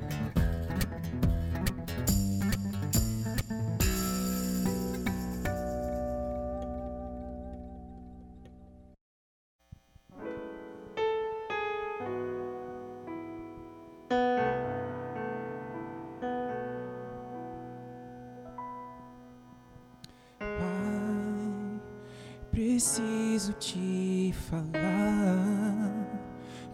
preciso 22.78 23.54
te 23.54 24.32
falar 24.52 26.06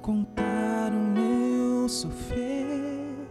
contar 0.02 0.92
o 0.92 1.00
meu 1.00 1.88
sofrer, 1.88 3.26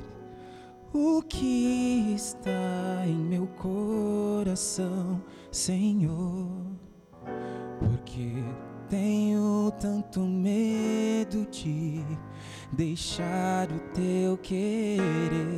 o 0.91 1.21
que 1.21 2.15
está 2.17 3.07
em 3.07 3.15
meu 3.15 3.47
coração, 3.47 5.23
Senhor, 5.51 6.49
porque 7.79 8.43
tenho 8.89 9.71
tanto 9.79 10.21
medo 10.21 11.47
de 11.51 12.03
deixar 12.73 13.71
o 13.71 13.81
teu 13.93 14.39
querer. 14.39 15.52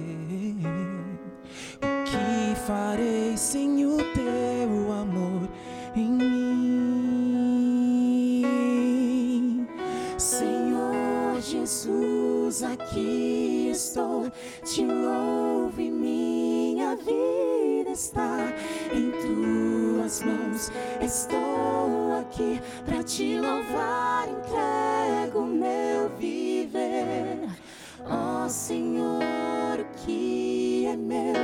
Mãos. 20.55 20.71
Estou 21.01 22.21
aqui 22.21 22.61
para 22.87 23.03
te 23.03 23.37
louvar, 23.38 24.29
entrego 24.29 25.45
meu 25.45 26.09
viver. 26.19 27.49
Ó 28.07 28.49
Senhor, 28.49 29.21
o 29.81 29.85
que 30.05 30.87
é 30.87 30.97
meu, 30.97 31.35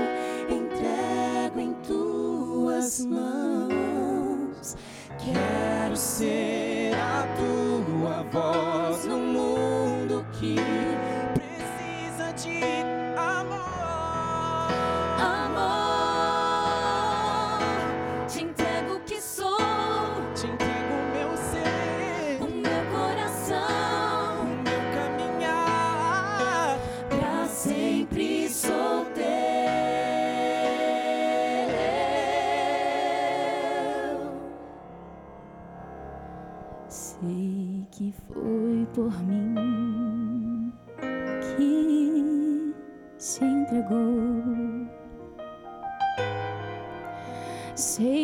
entrego 0.49 1.61
em 1.61 1.73
tuas 1.87 3.05
mãos. 3.05 4.77
Quero 5.19 5.97
ser 5.97 6.95
a 6.95 7.27
tua 7.37 8.23
voz 8.31 8.70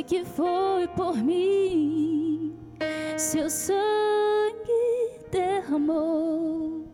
que 0.06 0.24
foi 0.24 0.86
por 0.88 1.16
mim 1.16 2.56
seu 3.18 3.50
sangue 3.50 5.20
derramou. 5.32 6.86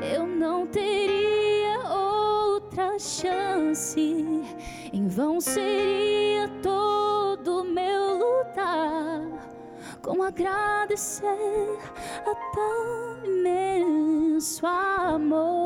Eu 0.00 0.26
não 0.26 0.66
teria 0.66 1.80
outra 1.90 2.98
chance. 2.98 4.44
Em 4.92 5.06
vão 5.08 5.40
seria 5.40 6.48
todo 6.62 7.64
meu 7.64 8.18
lutar. 8.18 9.20
Como 10.00 10.22
agradecer 10.22 11.78
a 12.24 12.34
tão 12.54 13.24
imenso 13.26 14.64
amor? 14.66 15.65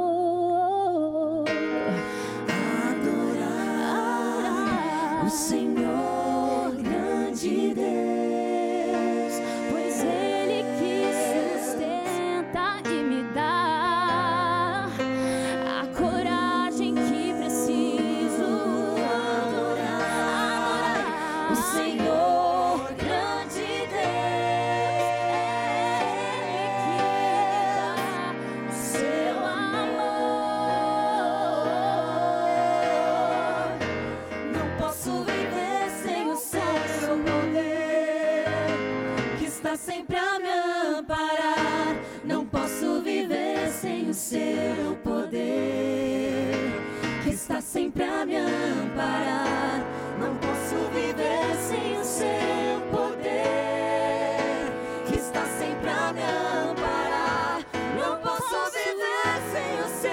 Sempre 47.72 48.02
a 48.02 48.26
me 48.26 48.36
amparar. 48.36 49.84
Não 50.18 50.34
posso 50.38 50.74
viver 50.92 51.54
sem 51.68 51.96
o 51.98 52.04
seu 52.04 52.80
poder, 52.90 54.66
que 55.06 55.14
está 55.16 55.44
sempre 55.46 55.88
a 55.88 56.12
me 56.12 56.20
amparar. 56.20 57.64
Não 57.96 58.16
posso 58.20 58.56
viver 58.72 59.36
sem 59.52 59.80
o 59.84 59.88
seu 60.00 60.10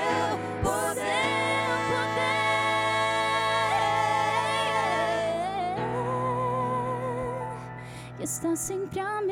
que 8.18 8.24
está 8.24 8.56
sempre 8.56 9.00
a 9.00 9.22
me 9.22 9.27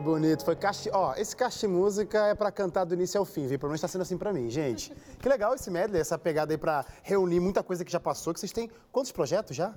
Que 0.00 0.04
bonito. 0.04 0.46
Foi 0.46 0.56
caixa... 0.56 0.88
Ó, 0.94 1.14
esse 1.14 1.36
caixa 1.36 1.66
de 1.66 1.68
música 1.68 2.28
é 2.28 2.34
pra 2.34 2.50
cantar 2.50 2.84
do 2.84 2.94
início 2.94 3.18
ao 3.20 3.24
fim, 3.26 3.46
viu? 3.46 3.58
Pelo 3.58 3.68
menos 3.68 3.82
tá 3.82 3.86
sendo 3.86 4.00
assim 4.00 4.16
pra 4.16 4.32
mim, 4.32 4.48
gente. 4.48 4.94
Que 5.20 5.28
legal 5.28 5.54
esse 5.54 5.70
medley, 5.70 6.00
essa 6.00 6.18
pegada 6.18 6.54
aí 6.54 6.56
pra 6.56 6.86
reunir 7.02 7.38
muita 7.38 7.62
coisa 7.62 7.84
que 7.84 7.92
já 7.92 8.00
passou. 8.00 8.32
Que 8.32 8.40
vocês 8.40 8.50
têm 8.50 8.70
quantos 8.90 9.12
projetos 9.12 9.54
já? 9.54 9.74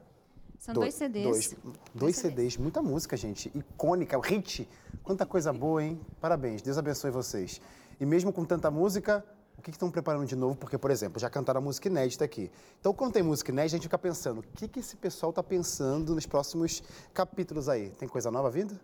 São 0.57 0.73
dois, 0.73 0.93
CDs. 0.93 1.25
Dois, 1.25 1.55
dois 1.93 2.15
CDs. 2.15 2.55
Muita 2.55 2.81
música, 2.81 3.17
gente. 3.17 3.51
Icônica, 3.53 4.17
hit. 4.21 4.69
Quanta 5.03 5.25
coisa 5.25 5.51
boa, 5.51 5.83
hein? 5.83 5.99
Parabéns. 6.21 6.61
Deus 6.61 6.77
abençoe 6.77 7.11
vocês. 7.11 7.59
E 7.99 8.05
mesmo 8.05 8.31
com 8.31 8.45
tanta 8.45 8.71
música, 8.71 9.25
o 9.57 9.61
que 9.61 9.71
estão 9.71 9.91
preparando 9.91 10.25
de 10.25 10.37
novo? 10.37 10.55
Porque, 10.55 10.77
por 10.77 10.89
exemplo, 10.89 11.19
já 11.19 11.29
cantaram 11.29 11.59
a 11.59 11.61
música 11.61 11.89
inédita 11.89 12.23
aqui. 12.23 12.49
Então, 12.79 12.93
quando 12.93 13.11
tem 13.11 13.23
música 13.23 13.51
inédita, 13.51 13.75
a 13.75 13.77
gente 13.77 13.83
fica 13.83 13.99
pensando, 13.99 14.39
o 14.39 14.43
que, 14.43 14.69
que 14.69 14.79
esse 14.79 14.95
pessoal 14.95 15.33
tá 15.33 15.43
pensando 15.43 16.15
nos 16.15 16.25
próximos 16.25 16.81
capítulos 17.13 17.67
aí? 17.67 17.89
Tem 17.89 18.07
coisa 18.07 18.31
nova 18.31 18.49
vindo? 18.49 18.79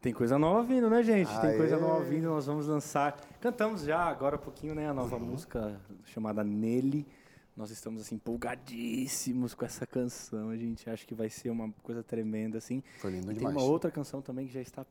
Tem 0.00 0.14
coisa 0.14 0.38
nova 0.38 0.62
vindo, 0.62 0.88
né, 0.88 1.02
gente? 1.02 1.28
Tem 1.40 1.56
coisa 1.58 1.76
Aê. 1.76 1.80
nova 1.80 2.02
vindo, 2.04 2.24
nós 2.28 2.46
vamos 2.46 2.66
lançar. 2.66 3.20
Cantamos 3.40 3.82
já 3.82 3.98
agora 4.00 4.36
há 4.36 4.38
pouquinho, 4.38 4.74
né, 4.74 4.88
a 4.88 4.94
nova 4.94 5.16
Uhum. 5.16 5.26
música 5.26 5.78
chamada 6.06 6.42
Nele. 6.42 7.06
Nós 7.54 7.70
estamos 7.70 8.00
assim 8.00 8.14
empolgadíssimos 8.14 9.52
com 9.52 9.64
essa 9.66 9.86
canção. 9.86 10.48
A 10.48 10.56
gente 10.56 10.88
acha 10.88 11.04
que 11.06 11.14
vai 11.14 11.28
ser 11.28 11.50
uma 11.50 11.70
coisa 11.82 12.02
tremenda 12.02 12.56
assim. 12.56 12.82
Foi 12.98 13.10
lindo 13.10 13.24
E 13.26 13.34
tem 13.34 13.38
demais. 13.38 13.54
uma 13.56 13.62
outra 13.64 13.90
canção 13.90 14.22
também 14.22 14.46
que 14.46 14.52
já 14.54 14.62
está 14.62 14.86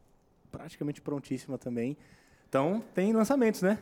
praticamente 0.52 1.02
prontíssima 1.02 1.58
também. 1.58 1.98
Então, 2.48 2.84
tem 2.94 3.12
lançamentos, 3.12 3.64
né? 3.64 3.80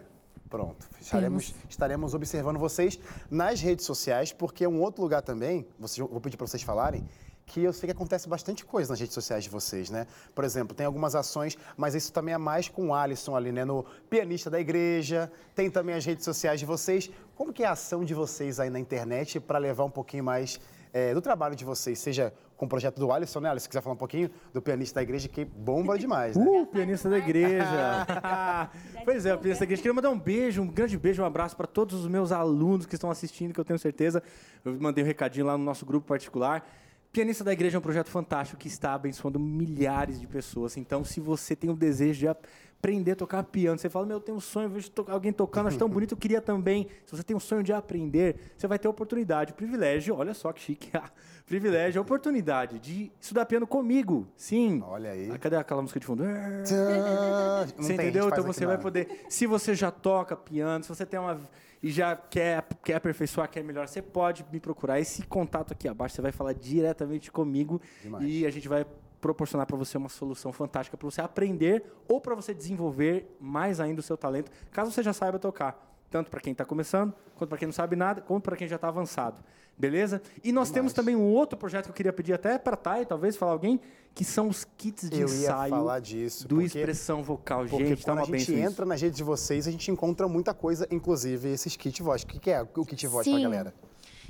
Pronto. 0.49 0.87
Estaremos, 1.01 1.53
estaremos 1.69 2.13
observando 2.13 2.57
vocês 2.57 2.97
nas 3.29 3.59
redes 3.59 3.85
sociais, 3.85 4.31
porque 4.31 4.63
é 4.63 4.69
um 4.69 4.79
outro 4.81 5.01
lugar 5.01 5.21
também, 5.21 5.67
vocês, 5.77 6.07
vou 6.07 6.21
pedir 6.21 6.37
para 6.37 6.47
vocês 6.47 6.63
falarem, 6.63 7.03
que 7.47 7.63
eu 7.63 7.71
sei 7.71 7.87
que 7.87 7.93
acontece 7.93 8.27
bastante 8.27 8.65
coisa 8.65 8.91
nas 8.91 8.99
redes 8.99 9.15
sociais 9.15 9.45
de 9.45 9.49
vocês, 9.49 9.89
né? 9.89 10.05
Por 10.35 10.43
exemplo, 10.43 10.75
tem 10.75 10.85
algumas 10.85 11.15
ações, 11.15 11.57
mas 11.77 11.95
isso 11.95 12.11
também 12.11 12.35
é 12.35 12.37
mais 12.37 12.67
com 12.67 12.89
o 12.89 12.93
Alisson 12.93 13.35
ali, 13.37 13.53
né? 13.53 13.63
No 13.63 13.85
pianista 14.09 14.49
da 14.49 14.59
igreja, 14.59 15.31
tem 15.55 15.71
também 15.71 15.95
as 15.95 16.05
redes 16.05 16.25
sociais 16.25 16.59
de 16.59 16.65
vocês. 16.65 17.09
Como 17.35 17.53
que 17.53 17.63
é 17.63 17.65
a 17.65 17.71
ação 17.71 18.03
de 18.03 18.13
vocês 18.13 18.59
aí 18.59 18.69
na 18.69 18.79
internet 18.79 19.39
para 19.39 19.57
levar 19.57 19.85
um 19.85 19.89
pouquinho 19.89 20.25
mais 20.25 20.59
eh, 20.93 21.13
do 21.13 21.21
trabalho 21.21 21.55
de 21.55 21.63
vocês, 21.63 21.97
seja 21.99 22.33
com 22.57 22.65
o 22.65 22.67
projeto 22.67 22.99
do 22.99 23.13
Alisson, 23.13 23.39
né, 23.39 23.49
Alisson? 23.49 23.63
Se 23.63 23.69
quiser 23.69 23.81
falar 23.81 23.93
um 23.93 23.97
pouquinho 23.97 24.29
do 24.53 24.61
pianista 24.61 24.95
da 24.95 25.03
igreja, 25.03 25.29
que 25.29 25.45
bomba 25.45 25.97
demais, 25.97 26.35
né? 26.35 26.43
Uh, 26.57 26.65
pianista 26.65 27.09
da 27.09 27.17
igreja. 27.17 28.05
pois 29.05 29.25
é, 29.25 29.33
o 29.33 29.37
pianista 29.37 29.61
da 29.61 29.65
igreja. 29.65 29.81
Queria 29.81 29.93
mandar 29.93 30.09
um 30.09 30.19
beijo, 30.19 30.61
um 30.61 30.67
grande 30.67 30.97
beijo, 30.97 31.21
um 31.21 31.25
abraço 31.25 31.55
para 31.55 31.67
todos 31.67 32.01
os 32.01 32.07
meus 32.07 32.33
alunos 32.33 32.85
que 32.85 32.95
estão 32.95 33.09
assistindo, 33.09 33.53
que 33.53 33.59
eu 33.59 33.65
tenho 33.65 33.79
certeza. 33.79 34.21
Eu 34.65 34.77
mandei 34.81 35.01
um 35.01 35.07
recadinho 35.07 35.45
lá 35.45 35.57
no 35.57 35.63
nosso 35.63 35.85
grupo 35.85 36.05
particular. 36.05 36.67
Pianista 37.17 37.43
da 37.43 37.51
Igreja 37.51 37.77
é 37.77 37.79
um 37.79 37.81
projeto 37.81 38.11
fantástico 38.11 38.59
que 38.59 38.67
está 38.67 38.93
abençoando 38.93 39.39
milhares 39.39 40.21
de 40.21 40.27
pessoas. 40.27 40.77
Então, 40.77 41.03
se 41.03 41.19
você 41.19 41.55
tem 41.55 41.67
o 41.67 41.75
desejo 41.75 42.19
de 42.19 42.27
aprender 42.79 43.13
a 43.13 43.15
tocar 43.15 43.43
piano, 43.43 43.77
você 43.77 43.89
fala, 43.89 44.05
meu, 44.05 44.17
eu 44.17 44.21
tenho 44.21 44.37
um 44.37 44.41
sonho, 44.41 44.65
eu 44.65 44.69
vejo 44.69 44.89
to- 44.91 45.05
alguém 45.09 45.33
tocando, 45.33 45.67
acho 45.67 45.77
tão 45.79 45.89
bonito, 45.89 46.11
eu 46.13 46.17
queria 46.17 46.39
também. 46.39 46.87
Se 47.05 47.15
você 47.15 47.23
tem 47.23 47.35
um 47.35 47.39
sonho 47.39 47.63
de 47.63 47.73
aprender, 47.73 48.53
você 48.55 48.67
vai 48.67 48.77
ter 48.77 48.87
oportunidade, 48.87 49.53
privilégio, 49.53 50.15
olha 50.15 50.33
só 50.33 50.53
que 50.53 50.61
chique, 50.61 50.91
privilégio, 51.45 51.99
oportunidade 52.01 52.77
de 52.79 53.11
estudar 53.19 53.45
piano 53.45 53.65
comigo. 53.65 54.27
Sim. 54.37 54.81
Olha 54.85 55.09
aí. 55.11 55.29
Ah, 55.31 55.37
Cadê 55.39 55.55
aquela 55.55 55.81
música 55.81 55.99
de 55.99 56.05
fundo? 56.05 56.23
Você 57.77 57.93
entendeu? 57.93 58.27
Então 58.29 58.43
você 58.43 58.65
vai 58.65 58.77
poder. 58.77 59.25
Se 59.29 59.45
você 59.47 59.73
já 59.75 59.91
toca 59.91 60.35
piano, 60.35 60.83
se 60.83 60.89
você 60.89 61.05
tem 61.05 61.19
uma. 61.19 61.39
e 61.81 61.89
já 61.89 62.15
quer, 62.15 62.63
quer 62.83 62.95
aperfeiçoar, 62.95 63.49
quer 63.49 63.63
melhorar, 63.63 63.87
você 63.87 64.01
pode 64.01 64.45
me 64.51 64.59
procurar. 64.59 64.99
Esse 64.99 65.23
contato 65.23 65.73
aqui 65.73 65.87
abaixo, 65.87 66.15
você 66.15 66.21
vai 66.21 66.31
falar 66.31 66.53
diretamente 66.53 67.31
comigo 67.31 67.81
Demais. 68.03 68.23
e 68.27 68.45
a 68.45 68.49
gente 68.51 68.67
vai 68.67 68.85
proporcionar 69.21 69.65
para 69.65 69.75
você 69.77 69.97
uma 69.97 70.09
solução 70.09 70.51
fantástica 70.53 70.95
para 70.97 71.09
você 71.09 71.21
aprender 71.21 71.83
ou 72.07 72.21
para 72.21 72.35
você 72.35 72.53
desenvolver 72.53 73.35
mais 73.39 73.79
ainda 73.79 73.99
o 73.99 74.03
seu 74.03 74.17
talento, 74.17 74.51
caso 74.71 74.91
você 74.91 75.01
já 75.03 75.13
saiba 75.13 75.39
tocar. 75.39 75.83
Tanto 76.09 76.31
para 76.31 76.39
quem 76.39 76.51
está 76.51 76.63
começando, 76.63 77.13
quanto 77.35 77.49
para 77.49 77.57
quem 77.57 77.65
não 77.67 77.73
sabe 77.73 77.95
nada, 77.95 78.21
quanto 78.21 78.43
para 78.43 78.55
quem 78.55 78.67
já 78.67 78.77
está 78.77 78.87
avançado. 78.87 79.41
Beleza? 79.77 80.21
E 80.43 80.51
nós 80.51 80.71
temos 80.71 80.91
também 80.93 81.15
um 81.15 81.21
outro 81.21 81.57
projeto 81.57 81.85
que 81.85 81.91
eu 81.91 81.95
queria 81.95 82.13
pedir 82.13 82.33
até 82.33 82.57
para 82.57 82.75
Thay, 82.75 83.05
talvez 83.05 83.35
falar 83.35 83.51
alguém, 83.51 83.79
que 84.15 84.23
são 84.23 84.47
os 84.47 84.63
kits 84.75 85.07
de 85.07 85.19
Eu 85.21 85.27
ia 85.27 85.35
ensaio 85.35 85.69
falar 85.69 85.99
disso, 85.99 86.47
do 86.47 86.55
porque- 86.55 86.65
expressão 86.79 87.21
vocal. 87.21 87.65
Porque 87.67 87.85
gente, 87.85 88.03
tá 88.03 88.13
quando 88.13 88.25
uma 88.25 88.35
a 88.35 88.39
gente 88.39 88.53
entra 88.55 88.85
nas 88.87 88.99
redes 88.99 89.17
de 89.17 89.23
vocês, 89.23 89.67
a 89.67 89.71
gente 89.71 89.91
encontra 89.91 90.27
muita 90.27 90.51
coisa, 90.53 90.87
inclusive 90.89 91.49
esses 91.49 91.75
kit 91.75 92.01
voz. 92.01 92.23
O 92.23 92.27
que, 92.27 92.39
que 92.39 92.49
é 92.49 92.61
o 92.61 92.85
kit 92.85 93.05
voz 93.05 93.27
pra 93.27 93.37
Sim. 93.37 93.45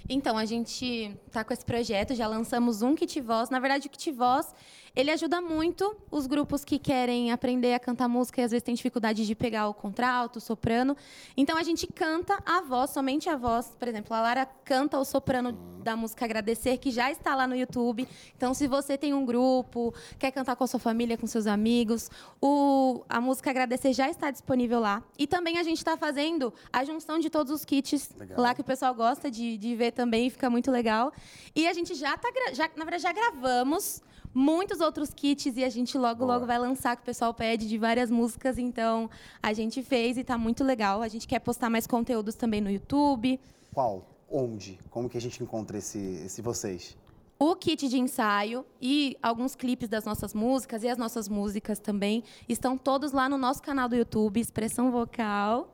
Então, 0.09 0.37
a 0.37 0.45
gente 0.45 1.15
tá 1.31 1.43
com 1.43 1.53
esse 1.53 1.65
projeto, 1.65 2.15
já 2.15 2.27
lançamos 2.27 2.81
um 2.81 2.95
Kit 2.95 3.19
Voz. 3.21 3.49
Na 3.49 3.59
verdade, 3.59 3.87
o 3.87 3.89
Kit 3.89 4.11
Voz, 4.11 4.53
ele 4.97 5.11
ajuda 5.11 5.39
muito 5.39 5.95
os 6.09 6.25
grupos 6.25 6.65
que 6.65 6.79
querem 6.79 7.31
aprender 7.31 7.75
a 7.75 7.79
cantar 7.79 8.07
música 8.07 8.41
e 8.41 8.43
às 8.43 8.49
vezes 8.49 8.63
tem 8.63 8.73
dificuldade 8.73 9.27
de 9.27 9.35
pegar 9.35 9.67
o 9.69 9.73
contralto, 9.73 10.37
o 10.39 10.41
soprano. 10.41 10.97
Então, 11.37 11.55
a 11.55 11.61
gente 11.61 11.85
canta 11.85 12.41
a 12.43 12.61
voz, 12.61 12.89
somente 12.89 13.29
a 13.29 13.35
voz. 13.37 13.67
Por 13.77 13.87
exemplo, 13.87 14.11
a 14.15 14.21
Lara 14.21 14.45
canta 14.65 14.97
o 14.97 15.05
soprano 15.05 15.51
da 15.83 15.95
música 15.95 16.25
Agradecer, 16.25 16.79
que 16.79 16.89
já 16.89 17.11
está 17.11 17.35
lá 17.35 17.45
no 17.47 17.55
YouTube. 17.55 18.07
Então, 18.35 18.55
se 18.55 18.67
você 18.67 18.97
tem 18.97 19.13
um 19.13 19.23
grupo, 19.23 19.93
quer 20.17 20.31
cantar 20.31 20.55
com 20.55 20.63
a 20.63 20.67
sua 20.67 20.79
família, 20.79 21.15
com 21.15 21.27
seus 21.27 21.45
amigos, 21.45 22.09
o, 22.41 23.03
a 23.07 23.21
música 23.21 23.51
Agradecer 23.51 23.93
já 23.93 24.09
está 24.09 24.31
disponível 24.31 24.79
lá. 24.79 25.03
E 25.17 25.27
também 25.27 25.59
a 25.59 25.63
gente 25.63 25.77
está 25.77 25.95
fazendo 25.95 26.51
a 26.73 26.83
junção 26.83 27.19
de 27.19 27.29
todos 27.29 27.53
os 27.53 27.63
kits 27.63 28.09
Legal. 28.17 28.39
lá 28.41 28.55
que 28.55 28.61
o 28.61 28.63
pessoal 28.63 28.95
gosta 28.95 29.29
de, 29.29 29.57
de 29.57 29.75
ver 29.75 29.91
também, 29.91 30.27
fica 30.31 30.49
muito 30.49 30.71
legal. 30.71 31.13
E 31.55 31.67
a 31.67 31.73
gente 31.73 31.93
já 31.93 32.17
tá, 32.17 32.31
gra- 32.31 32.53
já, 32.55 32.67
na 32.75 32.83
verdade, 32.83 33.03
já 33.03 33.13
gravamos 33.13 34.01
muitos 34.33 34.79
outros 34.79 35.13
kits 35.13 35.57
e 35.57 35.63
a 35.63 35.69
gente 35.69 35.97
logo, 35.97 36.19
Boa. 36.19 36.33
logo 36.33 36.45
vai 36.45 36.59
lançar, 36.59 36.95
que 36.95 37.01
o 37.01 37.05
pessoal 37.05 37.33
pede 37.33 37.67
de 37.67 37.77
várias 37.77 38.09
músicas, 38.11 38.57
então 38.57 39.09
a 39.41 39.53
gente 39.53 39.81
fez 39.81 40.17
e 40.17 40.23
tá 40.23 40.37
muito 40.37 40.63
legal. 40.63 41.01
A 41.01 41.07
gente 41.07 41.27
quer 41.27 41.39
postar 41.39 41.69
mais 41.69 41.87
conteúdos 41.87 42.35
também 42.35 42.61
no 42.61 42.69
YouTube. 42.69 43.39
Qual? 43.73 44.05
Onde? 44.29 44.77
Como 44.89 45.09
que 45.09 45.17
a 45.17 45.21
gente 45.21 45.41
encontra 45.41 45.77
esse, 45.77 45.99
esse 46.25 46.41
vocês? 46.41 46.97
O 47.39 47.55
kit 47.55 47.87
de 47.87 47.99
ensaio 47.99 48.65
e 48.81 49.15
alguns 49.21 49.55
clipes 49.55 49.87
das 49.87 50.03
nossas 50.03 50.33
músicas 50.33 50.81
e 50.81 50.89
as 50.89 50.97
nossas 50.97 51.29
músicas 51.29 51.79
também 51.79 52.23
estão 52.49 52.75
todos 52.75 53.11
lá 53.11 53.29
no 53.29 53.37
nosso 53.37 53.61
canal 53.61 53.87
do 53.87 53.95
YouTube, 53.95 54.39
Expressão 54.39 54.91
Vocal. 54.91 55.71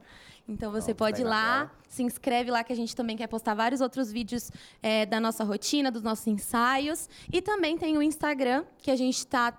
Então 0.48 0.72
você 0.72 0.94
Pronto, 0.94 1.10
pode 1.10 1.22
ir 1.22 1.26
lá, 1.26 1.72
se 1.88 2.04
inscreve 2.04 2.52
lá 2.52 2.64
que 2.64 2.74
a 2.74 2.76
gente 2.76 2.96
também 2.96 3.16
quer 3.16 3.28
postar 3.28 3.54
vários 3.54 3.80
outros 3.80 4.12
vídeos 4.12 4.52
é, 4.82 5.06
da 5.06 5.20
nossa 5.20 5.44
rotina, 5.44 5.90
dos 5.90 6.04
nossos 6.04 6.28
ensaios. 6.28 7.10
E 7.32 7.42
também 7.42 7.78
tem 7.78 7.98
o 7.98 8.02
Instagram, 8.02 8.66
que 8.78 8.92
a 8.92 8.96
gente 8.96 9.18
está 9.18 9.58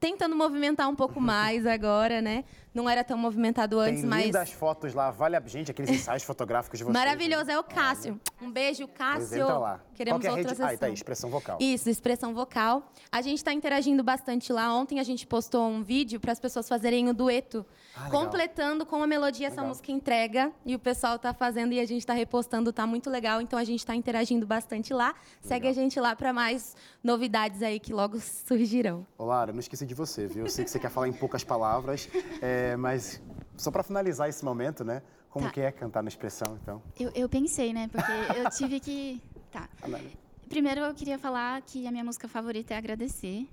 tentando 0.00 0.34
movimentar 0.34 0.88
um 0.88 0.96
pouco 0.96 1.20
mais 1.22 1.66
agora, 1.66 2.22
né? 2.22 2.44
Não 2.74 2.88
era 2.88 3.04
tão 3.04 3.18
movimentado 3.18 3.78
antes, 3.78 4.00
Tem 4.00 4.08
mas. 4.08 4.24
lindas 4.26 4.50
fotos 4.50 4.94
lá, 4.94 5.10
vale 5.10 5.36
a 5.36 5.40
gente, 5.46 5.70
aqueles 5.70 5.90
ensaios 5.90 6.22
fotográficos 6.22 6.78
de 6.78 6.84
vocês. 6.84 6.94
Maravilhoso, 6.96 7.50
é 7.50 7.58
o 7.58 7.62
Cássio. 7.62 8.18
Um 8.40 8.50
beijo, 8.50 8.88
Cássio. 8.88 9.42
entra 9.42 9.58
lá. 9.58 9.80
Queremos 9.94 10.16
Qual 10.16 10.20
que 10.20 10.26
é 10.26 10.30
outra 10.50 10.66
rede? 10.66 10.74
Ah, 10.76 10.78
tá 10.78 10.86
aí, 10.86 10.94
expressão 10.94 11.28
vocal. 11.28 11.58
Isso, 11.60 11.90
expressão 11.90 12.34
vocal. 12.34 12.90
A 13.10 13.20
gente 13.20 13.36
está 13.38 13.52
interagindo 13.52 14.02
bastante 14.02 14.52
lá. 14.52 14.74
Ontem 14.74 14.98
a 14.98 15.02
gente 15.02 15.26
postou 15.26 15.68
um 15.68 15.82
vídeo 15.82 16.18
para 16.18 16.32
as 16.32 16.40
pessoas 16.40 16.66
fazerem 16.66 17.08
o 17.10 17.14
dueto, 17.14 17.64
Ah, 17.94 18.08
completando 18.08 18.86
com 18.86 19.02
a 19.02 19.06
melodia 19.06 19.48
essa 19.48 19.56
Legal. 19.56 19.68
música 19.68 19.92
entrega. 19.92 20.50
E 20.64 20.74
o 20.74 20.78
pessoal 20.78 21.16
está 21.16 21.34
fazendo 21.34 21.72
e 21.74 21.78
a 21.78 21.84
gente 21.84 22.00
está 22.00 22.14
repostando, 22.14 22.72
tá 22.72 22.86
muito 22.86 23.10
legal. 23.10 23.40
Então 23.42 23.58
a 23.58 23.64
gente 23.64 23.80
está 23.80 23.94
interagindo 23.94 24.46
bastante 24.46 24.94
lá. 24.94 25.14
Segue 25.42 25.68
a 25.68 25.72
gente 25.74 26.00
lá 26.00 26.16
para 26.16 26.32
mais 26.32 26.74
novidades 27.04 27.62
aí 27.62 27.78
que 27.78 27.92
logo 27.92 28.18
surgirão. 28.18 29.06
Lara, 29.18 29.50
eu 29.50 29.54
não 29.54 29.60
esqueci 29.60 29.84
de 29.84 29.94
você, 29.94 30.26
viu? 30.26 30.44
Eu 30.46 30.50
sei 30.50 30.64
que 30.64 30.70
você 30.70 30.78
quer 30.78 30.90
falar 30.90 31.06
em 31.08 31.12
poucas 31.12 31.44
palavras, 31.44 32.08
é, 32.40 32.61
mas 32.76 33.22
só 33.56 33.70
pra 33.70 33.82
finalizar 33.82 34.28
esse 34.28 34.44
momento, 34.44 34.84
né? 34.84 35.02
Como 35.30 35.46
Tá. 35.46 35.52
que 35.52 35.60
é 35.60 35.70
cantar 35.72 36.02
na 36.02 36.08
expressão, 36.08 36.58
então? 36.62 36.82
Eu, 36.98 37.10
eu 37.14 37.28
pensei, 37.28 37.72
né? 37.72 37.88
Porque 37.88 38.12
eu 38.38 38.50
tive 38.50 38.80
que. 38.80 39.20
Tá. 39.52 39.68
Fala. 39.76 40.00
Primeiro 40.48 40.80
eu 40.80 40.94
queria 40.94 41.18
falar 41.18 41.60
que 41.60 41.86
a 41.86 41.90
minha 41.90 42.02
música 42.04 42.26
favorita 42.26 42.72
é 42.72 42.76
Agradecer. 42.78 43.46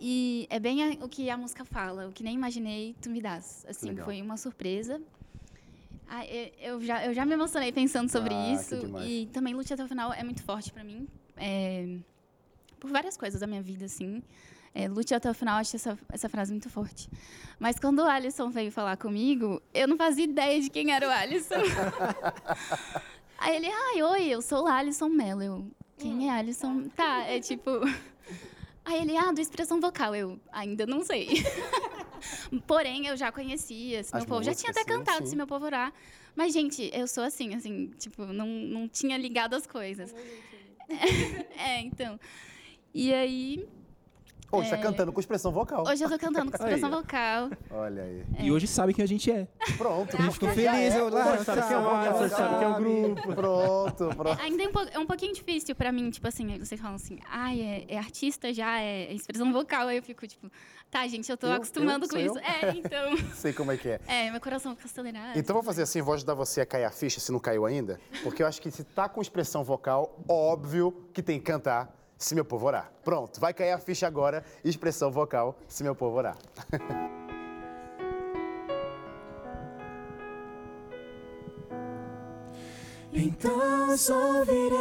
E 0.00 0.46
é 0.48 0.58
bem 0.58 0.82
a- 0.82 1.04
o 1.04 1.08
que 1.08 1.28
a 1.28 1.36
música 1.36 1.62
fala, 1.64 2.08
o 2.08 2.12
que 2.12 2.22
nem 2.22 2.34
imaginei, 2.34 2.94
tu 3.02 3.10
me 3.10 3.20
das. 3.20 3.64
Assim, 3.68 3.88
Legal. 3.90 4.04
foi 4.06 4.22
uma 4.22 4.36
surpresa. 4.38 4.98
Ah, 6.08 6.24
eu, 6.26 6.52
eu 6.60 6.80
já, 6.82 7.04
eu 7.04 7.12
já 7.12 7.26
me 7.26 7.32
emocionei 7.34 7.70
pensando 7.72 8.08
sobre 8.10 8.32
Ah, 8.34 8.52
isso. 8.52 8.74
E 9.04 9.26
também 9.32 9.52
Lute 9.54 9.74
até 9.74 9.84
o 9.84 9.88
final 9.88 10.12
é 10.12 10.22
muito 10.22 10.42
forte 10.42 10.72
pra 10.72 10.82
mim. 10.84 11.06
é, 11.36 11.98
por 12.80 12.90
várias 12.90 13.16
coisas 13.16 13.40
da 13.40 13.46
minha 13.46 13.60
vida, 13.62 13.84
assim. 13.86 14.22
É, 14.78 14.86
lute 14.88 15.14
até 15.14 15.30
o 15.30 15.32
final, 15.32 15.56
acho 15.56 15.74
essa, 15.74 15.98
essa 16.12 16.28
frase 16.28 16.52
muito 16.52 16.68
forte. 16.68 17.08
Mas 17.58 17.78
quando 17.78 18.00
o 18.00 18.04
Alisson 18.04 18.50
veio 18.50 18.70
falar 18.70 18.98
comigo, 18.98 19.62
eu 19.72 19.88
não 19.88 19.96
fazia 19.96 20.24
ideia 20.24 20.60
de 20.60 20.68
quem 20.68 20.92
era 20.92 21.08
o 21.08 21.10
Alisson. 21.10 21.54
Aí 23.40 23.56
ele, 23.56 23.68
ai, 23.68 24.02
oi, 24.02 24.26
eu 24.26 24.42
sou 24.42 24.64
o 24.64 24.66
Alisson 24.66 25.08
Mello. 25.08 25.42
Eu, 25.42 25.70
quem 25.96 26.28
é 26.28 26.32
Alisson? 26.32 26.90
Tá, 26.90 27.22
é 27.22 27.40
tipo. 27.40 27.70
Aí 28.84 29.00
ele, 29.00 29.16
ah, 29.16 29.32
do 29.32 29.40
expressão 29.40 29.80
vocal. 29.80 30.14
Eu 30.14 30.38
ainda 30.52 30.84
não 30.84 31.02
sei. 31.02 31.42
Porém, 32.66 33.06
eu 33.06 33.16
já 33.16 33.32
conhecia, 33.32 34.04
se 34.04 34.14
As 34.14 34.24
meu 34.24 34.28
povo. 34.28 34.42
Já 34.42 34.54
tinha 34.54 34.72
até 34.72 34.84
cantado 34.84 35.24
sim. 35.24 35.30
Se 35.30 35.36
Meu 35.36 35.46
Povo 35.46 35.64
Orar. 35.64 35.90
Mas, 36.34 36.52
gente, 36.52 36.90
eu 36.92 37.08
sou 37.08 37.24
assim, 37.24 37.54
assim, 37.54 37.86
tipo, 37.98 38.26
não, 38.26 38.46
não 38.46 38.86
tinha 38.86 39.16
ligado 39.16 39.54
as 39.54 39.66
coisas. 39.66 40.14
é, 41.56 41.80
então. 41.80 42.20
E 42.92 43.12
aí, 43.12 43.66
Hoje 44.58 44.70
tá 44.70 44.78
cantando 44.78 45.12
com 45.12 45.20
expressão 45.20 45.52
vocal. 45.52 45.84
hoje 45.86 46.04
eu 46.04 46.08
tô 46.10 46.18
cantando 46.18 46.50
com 46.50 46.56
expressão 46.62 46.88
Aí, 46.90 46.94
vocal. 46.96 47.50
Olha 47.70 48.02
aí. 48.02 48.24
E 48.40 48.50
hoje 48.52 48.66
sabe 48.66 48.92
quem 48.94 49.04
a 49.04 49.08
gente 49.08 49.30
é. 49.30 49.46
Pronto. 49.76 50.14
Eu 50.16 50.32
fico 50.32 50.46
porque 50.46 50.62
já 50.62 50.72
feliz, 50.72 50.94
é 50.94 51.00
eu 51.00 51.08
lá, 51.08 51.38
sabe 51.38 51.62
que 51.66 51.72
é 51.72 51.78
o 51.78 52.28
sabe 52.28 52.58
que 52.58 52.64
é 52.64 52.68
o 52.68 52.74
grupo. 52.74 53.34
Pronto, 53.34 54.08
pronto. 54.16 54.40
Ainda 54.42 54.62
é 54.62 54.66
um, 54.68 54.72
é 54.92 54.98
um 54.98 55.06
pouquinho 55.06 55.32
difícil 55.34 55.74
pra 55.74 55.90
mim, 55.92 56.10
tipo 56.10 56.26
assim, 56.26 56.58
vocês 56.58 56.80
falam 56.80 56.96
assim, 56.96 57.18
ai, 57.28 57.60
é, 57.60 57.94
é 57.94 57.98
artista 57.98 58.52
já, 58.52 58.80
é 58.80 59.12
expressão 59.12 59.52
vocal. 59.52 59.88
Aí 59.88 59.96
eu 59.96 60.02
fico, 60.02 60.26
tipo, 60.26 60.50
tá, 60.90 61.06
gente, 61.06 61.30
eu 61.30 61.36
tô 61.36 61.46
Eu- 61.46 61.52
acostumando 61.54 62.06
eu? 62.06 62.08
com 62.08 62.16
isso. 62.18 62.38
eu? 62.38 62.68
É, 62.68 62.70
então. 62.76 63.16
Sei 63.34 63.52
como 63.52 63.72
é 63.72 63.76
que 63.76 63.88
é. 63.88 64.00
É, 64.06 64.30
meu 64.30 64.40
coração 64.40 64.74
fica 64.74 64.88
acelerado. 64.88 65.36
Então 65.38 65.54
vou 65.54 65.62
fazer 65.62 65.82
assim, 65.82 66.00
vou 66.02 66.14
ajudar 66.14 66.34
você 66.34 66.60
a 66.60 66.66
cair 66.66 66.84
a 66.84 66.90
ficha, 66.90 67.20
se 67.20 67.30
não 67.32 67.38
caiu 67.38 67.64
ainda. 67.66 68.00
Porque 68.22 68.42
eu 68.42 68.46
acho 68.46 68.60
que 68.60 68.70
se 68.70 68.84
tá 68.84 69.08
com 69.08 69.20
expressão 69.20 69.62
vocal, 69.64 70.18
óbvio 70.28 71.08
que 71.12 71.22
tem 71.22 71.38
que 71.38 71.44
cantar 71.44 71.94
Se 72.18 72.34
Meu 72.34 72.44
Povo 72.44 72.66
Orar. 72.66 72.90
Pronto, 73.04 73.38
vai 73.40 73.52
cair 73.52 73.72
a 73.72 73.78
ficha 73.78 74.06
agora, 74.06 74.44
expressão 74.64 75.10
vocal, 75.10 75.56
Se 75.68 75.82
Meu 75.82 75.94
Povo 75.94 76.16
Orar. 76.16 76.36
Então 83.18 83.88
os 83.88 84.10
ouvirei 84.10 84.76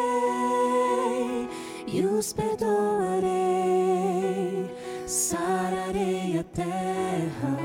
e 1.87 2.05
os 2.05 2.33
perdoarei, 2.33 3.23
sararei 5.07 6.39
a 6.39 6.43
terra 6.43 7.57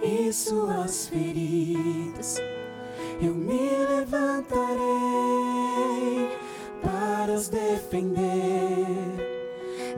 e 0.00 0.32
suas 0.32 1.08
feridas. 1.08 2.36
Eu 3.20 3.34
me 3.34 3.68
levantarei 3.84 5.43
defender, 7.94 9.14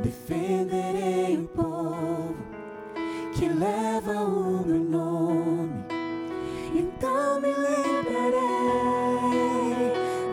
defenderei 0.02 1.38
o 1.38 1.48
povo 1.48 2.36
que 3.34 3.48
leva 3.48 4.12
o 4.22 4.66
meu 4.66 4.84
nome. 4.84 5.86
Então 6.74 7.40
me 7.40 7.48
lembrarei 7.48 8.34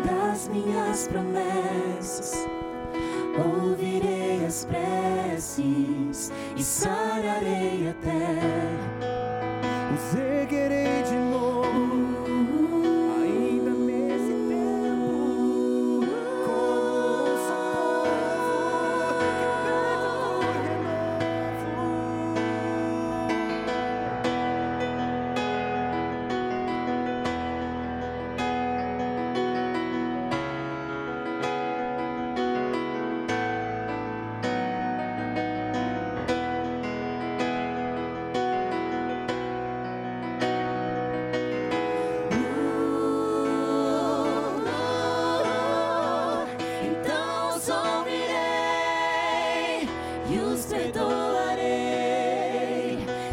das 0.06 0.50
minhas 0.50 1.08
promessas. 1.08 2.46
Ouvirei 3.38 4.46
as 4.46 4.66
preces 4.66 6.34
e 6.58 6.64
sararei 6.64 7.63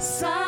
perdoarei, 0.01 0.40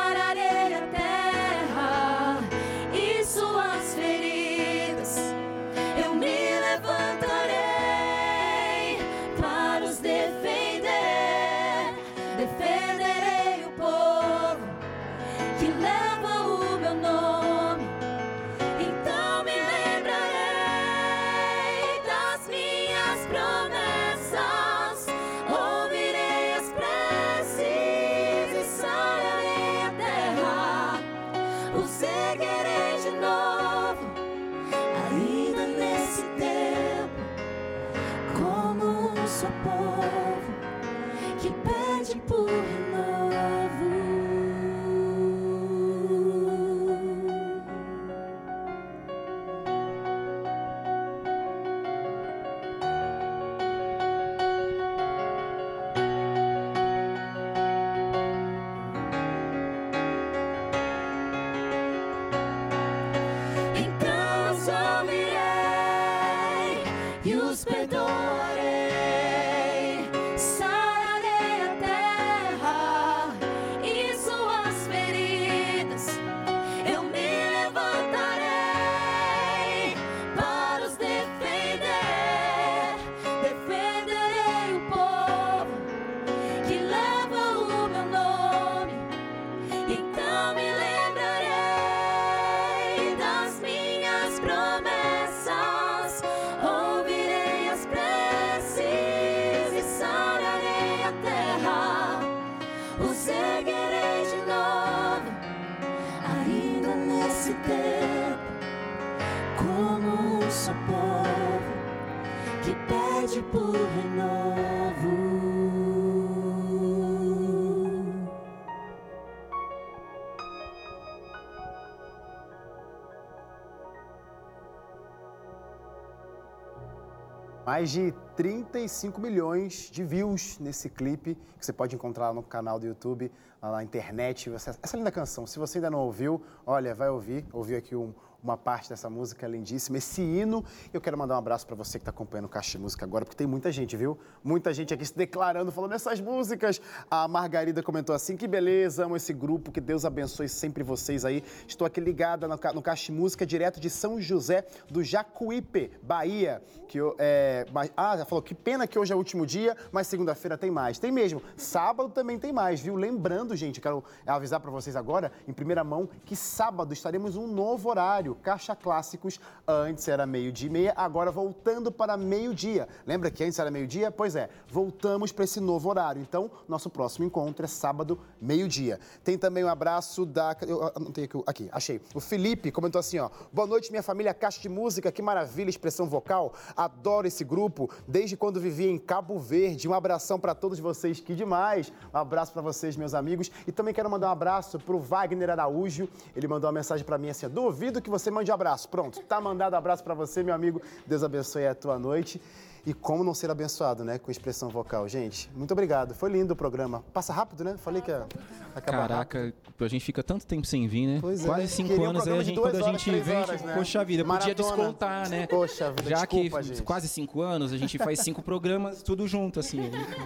Mais 127.82 127.90
de 127.90 128.14
35 128.36 129.20
milhões 129.20 129.90
de 129.90 130.04
views 130.04 130.56
nesse 130.60 130.88
clipe 130.88 131.36
que 131.58 131.66
você 131.66 131.72
pode 131.72 131.96
encontrar 131.96 132.32
no 132.32 132.40
canal 132.40 132.78
do 132.78 132.86
YouTube, 132.86 133.28
lá 133.60 133.72
na 133.72 133.82
internet. 133.82 134.48
Essa, 134.54 134.78
essa 134.80 134.96
linda 134.96 135.10
canção, 135.10 135.48
se 135.48 135.58
você 135.58 135.78
ainda 135.78 135.90
não 135.90 135.98
ouviu, 135.98 136.40
olha, 136.64 136.94
vai 136.94 137.08
ouvir. 137.08 137.44
Ouviu 137.52 137.76
aqui 137.76 137.96
um, 137.96 138.14
uma 138.42 138.56
parte 138.56 138.88
dessa 138.88 139.08
música 139.08 139.46
lindíssima, 139.46 139.98
esse 139.98 140.20
hino. 140.20 140.64
Eu 140.92 141.00
quero 141.00 141.16
mandar 141.16 141.36
um 141.36 141.38
abraço 141.38 141.66
para 141.66 141.76
você 141.76 141.98
que 141.98 142.02
está 142.02 142.10
acompanhando 142.10 142.46
o 142.46 142.48
Caixa 142.48 142.72
de 142.72 142.78
Música 142.78 143.04
agora, 143.04 143.24
porque 143.24 143.36
tem 143.36 143.46
muita 143.46 143.70
gente, 143.70 143.96
viu? 143.96 144.18
Muita 144.42 144.74
gente 144.74 144.92
aqui 144.92 145.06
se 145.06 145.16
declarando, 145.16 145.70
falando 145.70 145.92
essas 145.92 146.20
músicas. 146.20 146.80
A 147.10 147.28
Margarida 147.28 147.82
comentou 147.82 148.14
assim: 148.14 148.36
que 148.36 148.48
beleza, 148.48 149.04
amo 149.04 149.16
esse 149.16 149.32
grupo, 149.32 149.70
que 149.70 149.80
Deus 149.80 150.04
abençoe 150.04 150.48
sempre 150.48 150.82
vocês 150.82 151.24
aí. 151.24 151.44
Estou 151.68 151.86
aqui 151.86 152.00
ligada 152.00 152.48
no, 152.48 152.58
no 152.74 152.82
Caixa 152.82 153.06
de 153.06 153.12
Música, 153.12 153.46
direto 153.46 153.78
de 153.78 153.88
São 153.88 154.20
José 154.20 154.66
do 154.90 155.04
Jacuípe, 155.04 155.92
Bahia. 156.02 156.62
Que 156.88 156.98
eu, 156.98 157.14
é, 157.18 157.64
ah, 157.96 158.16
já 158.16 158.24
falou 158.24 158.42
que 158.42 158.54
pena 158.54 158.86
que 158.86 158.98
hoje 158.98 159.12
é 159.12 159.14
o 159.14 159.18
último 159.18 159.46
dia, 159.46 159.76
mas 159.92 160.08
segunda-feira 160.08 160.58
tem 160.58 160.70
mais. 160.70 160.98
Tem 160.98 161.12
mesmo. 161.12 161.40
Sábado 161.56 162.10
também 162.10 162.38
tem 162.38 162.52
mais, 162.52 162.80
viu? 162.80 162.96
Lembrando, 162.96 163.54
gente, 163.54 163.80
quero 163.80 164.02
avisar 164.26 164.60
para 164.60 164.70
vocês 164.70 164.96
agora, 164.96 165.30
em 165.46 165.52
primeira 165.52 165.84
mão, 165.84 166.08
que 166.24 166.34
sábado 166.34 166.92
estaremos 166.92 167.36
um 167.36 167.46
novo 167.46 167.88
horário. 167.88 168.31
Caixa 168.34 168.74
Clássicos, 168.74 169.40
antes 169.66 170.06
era 170.08 170.26
meio-dia 170.26 170.68
e 170.68 170.72
meia, 170.72 170.94
agora 170.96 171.30
voltando 171.30 171.90
para 171.90 172.16
meio-dia. 172.16 172.88
Lembra 173.06 173.30
que 173.30 173.44
antes 173.44 173.58
era 173.58 173.70
meio-dia? 173.70 174.10
Pois 174.10 174.36
é, 174.36 174.48
voltamos 174.68 175.32
para 175.32 175.44
esse 175.44 175.60
novo 175.60 175.88
horário. 175.88 176.20
Então, 176.20 176.50
nosso 176.68 176.90
próximo 176.90 177.26
encontro 177.26 177.64
é 177.64 177.68
sábado, 177.68 178.18
meio-dia. 178.40 179.00
Tem 179.24 179.36
também 179.38 179.64
um 179.64 179.68
abraço 179.68 180.24
da. 180.24 180.56
Eu 180.66 180.92
anotei 180.94 181.24
aqui, 181.24 181.42
aqui, 181.46 181.68
achei. 181.72 182.00
O 182.14 182.20
Felipe 182.20 182.70
comentou 182.70 182.98
assim: 182.98 183.18
ó. 183.18 183.30
Boa 183.52 183.66
noite, 183.66 183.90
minha 183.90 184.02
família 184.02 184.32
Caixa 184.32 184.60
de 184.60 184.68
Música, 184.68 185.10
que 185.10 185.22
maravilha, 185.22 185.70
expressão 185.70 186.06
vocal. 186.08 186.52
Adoro 186.76 187.26
esse 187.26 187.44
grupo, 187.44 187.90
desde 188.06 188.36
quando 188.36 188.60
vivi 188.60 188.86
em 188.86 188.98
Cabo 188.98 189.38
Verde. 189.38 189.88
Um 189.88 189.94
abração 189.94 190.38
para 190.38 190.54
todos 190.54 190.78
vocês, 190.78 191.20
que 191.20 191.34
demais. 191.34 191.92
Um 192.12 192.18
abraço 192.18 192.52
para 192.52 192.62
vocês, 192.62 192.96
meus 192.96 193.14
amigos. 193.14 193.50
E 193.66 193.72
também 193.72 193.94
quero 193.94 194.10
mandar 194.10 194.28
um 194.28 194.32
abraço 194.32 194.78
pro 194.78 194.98
Wagner 194.98 195.50
Araújo. 195.50 196.08
Ele 196.34 196.46
mandou 196.46 196.68
uma 196.68 196.74
mensagem 196.74 197.04
para 197.04 197.18
mim 197.18 197.28
assim: 197.30 197.48
duvido 197.48 198.00
que 198.00 198.10
você 198.10 198.21
mande 198.30 198.50
um 198.50 198.54
abraço. 198.54 198.88
Pronto, 198.88 199.20
tá 199.20 199.40
mandado 199.40 199.74
abraço 199.74 200.02
para 200.02 200.14
você, 200.14 200.42
meu 200.42 200.54
amigo. 200.54 200.80
Deus 201.06 201.22
abençoe 201.22 201.66
a 201.66 201.74
tua 201.74 201.98
noite. 201.98 202.40
E 202.84 202.92
como 202.92 203.22
não 203.22 203.32
ser 203.32 203.48
abençoado, 203.48 204.04
né, 204.04 204.18
com 204.18 204.28
expressão 204.28 204.68
vocal. 204.68 205.08
Gente, 205.08 205.48
muito 205.54 205.70
obrigado. 205.70 206.14
Foi 206.14 206.28
lindo 206.28 206.52
o 206.52 206.56
programa. 206.56 207.04
Passa 207.12 207.32
rápido, 207.32 207.62
né? 207.62 207.76
Falei 207.76 208.02
que 208.02 208.10
ia 208.10 208.26
acabar 208.74 209.02
rápido. 209.02 209.28
Caraca, 209.30 209.54
a 209.78 209.88
gente 209.88 210.04
fica 210.04 210.20
tanto 210.20 210.44
tempo 210.44 210.66
sem 210.66 210.88
vir, 210.88 211.06
né? 211.06 211.18
Pois 211.20 211.44
é. 211.44 211.46
Quase 211.46 211.68
cinco 211.68 211.90
Queria 211.90 212.06
um 212.06 212.10
anos 212.10 212.26
aí, 212.26 212.38
a 212.38 212.42
gente, 212.42 212.58
quando 212.58 212.74
a 212.74 212.78
horas, 212.78 212.86
gente 212.86 213.04
três 213.04 213.24
vem, 213.24 213.36
horas, 213.36 213.50
tipo, 213.56 213.66
né? 213.68 213.74
poxa 213.76 214.04
vida, 214.04 214.24
podia 214.24 214.38
Maratona. 214.38 214.54
descontar, 214.76 215.28
né? 215.28 215.46
Poxa 215.46 215.90
vida, 215.92 216.10
Já 216.10 216.16
desculpa, 216.16 216.58
que 216.58 216.68
gente. 216.68 216.82
quase 216.82 217.08
cinco 217.08 217.40
anos, 217.40 217.72
a 217.72 217.76
gente 217.78 217.98
faz 217.98 218.18
cinco 218.18 218.42
programas, 218.42 219.00
tudo 219.00 219.28
junto, 219.28 219.60
assim. 219.60 219.78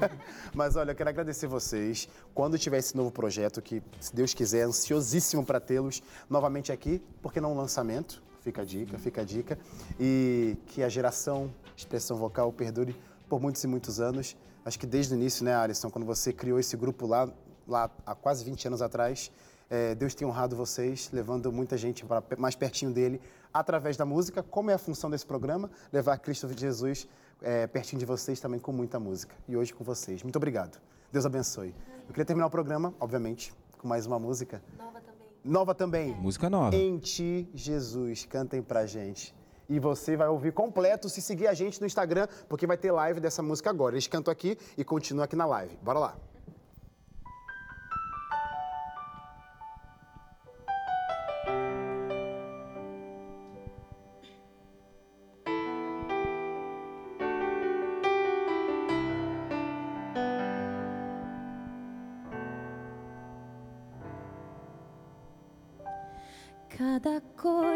Mas 0.55 0.77
olha, 0.77 0.93
eu 0.93 0.95
quero 0.95 1.11
agradecer 1.11 1.47
vocês. 1.47 2.09
Quando 2.33 2.59
tiver 2.59 2.79
esse 2.79 2.97
novo 2.97 3.11
projeto, 3.11 3.61
que, 3.61 3.83
se 4.01 4.15
Deus 4.17 4.33
quiser, 4.33 4.63
ansiosíssimo 4.63 5.45
para 5.45 5.61
tê-los 5.61 6.03
novamente 6.31 6.73
aqui, 6.73 7.03
porque 7.21 7.39
não 7.39 7.53
um 7.53 7.57
lançamento? 7.57 8.25
Fica 8.47 8.63
a 8.63 8.65
dica, 8.65 8.97
fica 8.97 9.23
a 9.23 9.25
dica. 9.25 9.59
E 9.99 10.57
que 10.67 10.81
a 10.85 10.89
geração 10.89 11.53
expressão 11.77 12.17
vocal 12.17 12.53
perdure 12.53 12.95
por 13.29 13.41
muitos 13.41 13.65
e 13.65 13.67
muitos 13.67 13.99
anos. 13.99 14.37
Acho 14.65 14.79
que 14.79 14.87
desde 14.87 15.13
o 15.13 15.17
início, 15.17 15.45
né, 15.45 15.53
Alisson, 15.53 15.91
quando 15.91 16.05
você 16.05 16.33
criou 16.33 16.57
esse 16.61 16.77
grupo 16.77 17.09
lá, 17.09 17.29
lá 17.67 17.91
há 18.07 18.15
quase 18.15 18.45
20 18.45 18.69
anos 18.69 18.83
atrás, 18.83 19.33
é, 19.69 19.97
Deus 19.97 20.15
tem 20.15 20.29
honrado 20.29 20.55
vocês, 20.55 21.11
levando 21.13 21.51
muita 21.51 21.77
gente 21.77 22.05
para 22.05 22.23
mais 22.39 22.55
pertinho 22.55 22.93
dele 22.93 23.21
através 23.53 23.97
da 23.97 24.05
música, 24.05 24.45
como 24.45 24.71
é 24.71 24.75
a 24.75 24.79
função 24.79 25.11
desse 25.11 25.27
programa, 25.27 25.69
levar 25.93 26.17
Cristo 26.19 26.49
Jesus 26.57 27.09
é, 27.43 27.67
pertinho 27.67 27.99
de 27.99 28.07
vocês 28.07 28.39
também 28.39 28.61
com 28.61 28.71
muita 28.71 29.01
música. 29.01 29.35
E 29.49 29.57
hoje 29.57 29.75
com 29.75 29.83
vocês. 29.83 30.23
Muito 30.23 30.37
obrigado. 30.37 30.81
Deus 31.11 31.27
abençoe. 31.27 31.75
Eu 32.07 32.11
queria 32.11 32.25
terminar 32.25 32.47
o 32.47 32.51
programa, 32.51 32.95
obviamente, 33.01 33.53
com 33.77 33.89
mais 33.89 34.07
uma 34.07 34.21
música. 34.21 34.63
Nova 34.79 35.01
também. 35.01 35.16
Nova 35.47 35.77
também. 35.77 36.13
Música 36.15 36.51
nova. 36.51 36.75
Em 36.75 36.99
Ti, 36.99 37.49
Jesus. 37.55 38.27
Cantem 38.27 38.61
pra 38.61 38.85
gente. 38.85 39.33
E 39.69 39.79
você 39.79 40.17
vai 40.17 40.27
ouvir 40.27 40.53
completo 40.53 41.09
se 41.09 41.23
seguir 41.23 41.47
a 41.47 41.55
gente 41.55 41.81
no 41.81 41.87
Instagram, 41.87 42.27
porque 42.49 42.67
vai 42.67 42.77
ter 42.77 42.91
live 42.91 43.21
dessa 43.21 43.43
música 43.45 43.71
agora. 43.71 43.95
Eles 43.95 44.09
cantam 44.09 44.33
aqui 44.33 44.59
e 44.77 44.83
continuam 44.85 45.25
aqui 45.25 45.37
na 45.37 45.47
live. 45.47 45.79
Bora 45.83 46.01
lá. 46.01 46.17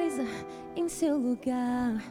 Coisa 0.01 0.24
em 0.74 0.88
seu 0.88 1.18
lugar. 1.18 2.03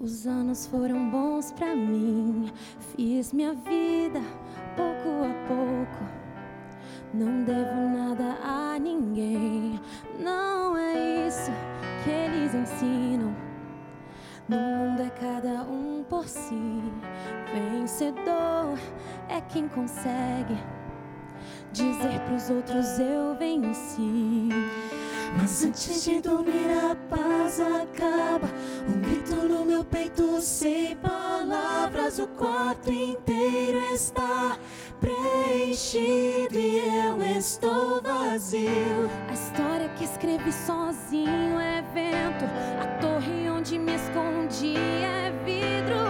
Os 0.00 0.26
anos 0.26 0.64
foram 0.64 1.10
bons 1.10 1.52
pra 1.52 1.76
mim. 1.76 2.50
Fiz 2.96 3.34
minha 3.34 3.52
vida 3.52 4.20
pouco 4.74 5.08
a 5.26 5.46
pouco. 5.46 6.04
Não 7.12 7.44
devo 7.44 7.80
nada 7.94 8.38
a 8.42 8.78
ninguém. 8.78 9.78
Não 10.18 10.74
é 10.74 11.26
isso 11.28 11.50
que 12.02 12.10
eles 12.10 12.54
ensinam. 12.54 13.36
No 14.48 14.56
mundo 14.56 15.02
é 15.02 15.10
cada 15.10 15.64
um 15.64 16.02
por 16.08 16.26
si. 16.26 16.82
Vencedor 17.52 18.78
é 19.28 19.38
quem 19.42 19.68
consegue 19.68 20.56
dizer 21.72 22.20
pros 22.26 22.48
outros 22.48 22.98
eu 22.98 23.36
venci. 23.36 24.48
Mas 25.36 25.64
antes 25.64 26.04
de 26.04 26.20
dormir 26.20 26.70
a 26.90 26.96
paz 27.08 27.60
acaba 27.60 28.48
Um 28.88 29.00
grito 29.00 29.36
no 29.36 29.64
meu 29.64 29.84
peito 29.84 30.40
sem 30.40 30.96
palavras 30.96 32.18
O 32.18 32.26
quarto 32.28 32.92
inteiro 32.92 33.78
está 33.94 34.58
preenchido 35.00 36.58
E 36.58 36.78
eu 36.78 37.22
estou 37.38 38.02
vazio 38.02 39.10
A 39.28 39.32
história 39.32 39.88
que 40.00 40.04
escrevi 40.04 40.52
sozinho 40.52 41.60
é 41.60 41.82
vento. 41.92 42.44
A 42.80 42.86
torre 43.00 43.50
onde 43.50 43.78
me 43.78 43.94
escondi 43.94 44.76
é 44.76 45.30
vidro. 45.44 46.00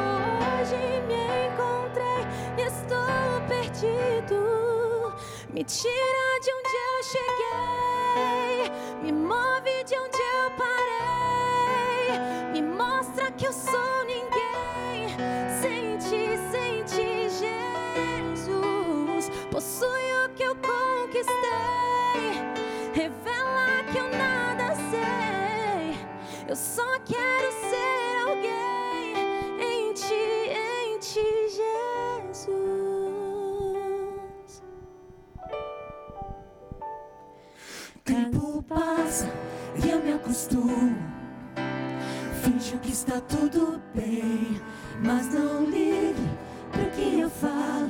Hoje 0.60 1.02
me 1.08 1.48
encontrei 1.48 2.22
e 2.56 2.62
estou 2.62 3.40
perdido. 3.48 5.12
Me 5.52 5.64
tira 5.64 6.40
de 6.40 6.50
onde 6.52 6.74
eu 6.86 7.02
cheguei. 7.02 8.89
Me 9.02 9.12
move 9.12 9.84
de 9.86 9.94
onde 9.96 10.18
eu 10.18 10.50
parei. 10.58 12.18
Me 12.52 12.60
mostra 12.62 13.30
que 13.32 13.46
eu 13.46 13.52
sou 13.52 14.04
ninguém. 14.04 15.08
Sem 15.62 15.96
ti, 15.98 16.36
sem 16.50 16.84
ti, 16.84 17.28
Jesus. 18.38 19.30
Possui 19.50 20.12
o 20.24 20.28
que 20.36 20.42
eu 20.42 20.54
conquistei. 20.56 21.32
Revela 22.92 23.84
que 23.90 23.98
eu 23.98 24.10
nada 24.10 24.74
sei. 24.90 25.98
Eu 26.46 26.56
só 26.56 26.98
quero 27.00 27.52
ser 27.70 27.99
Tempo 38.10 38.60
passa 38.64 39.30
e 39.76 39.88
eu 39.88 40.02
me 40.02 40.14
acostumo. 40.14 40.98
Finjo 42.42 42.76
que 42.78 42.90
está 42.90 43.20
tudo 43.20 43.80
bem 43.94 44.60
Mas 45.00 45.32
não 45.32 45.64
ligue 45.66 46.28
pro 46.72 46.90
que 46.90 47.20
eu 47.20 47.30
falo. 47.30 47.88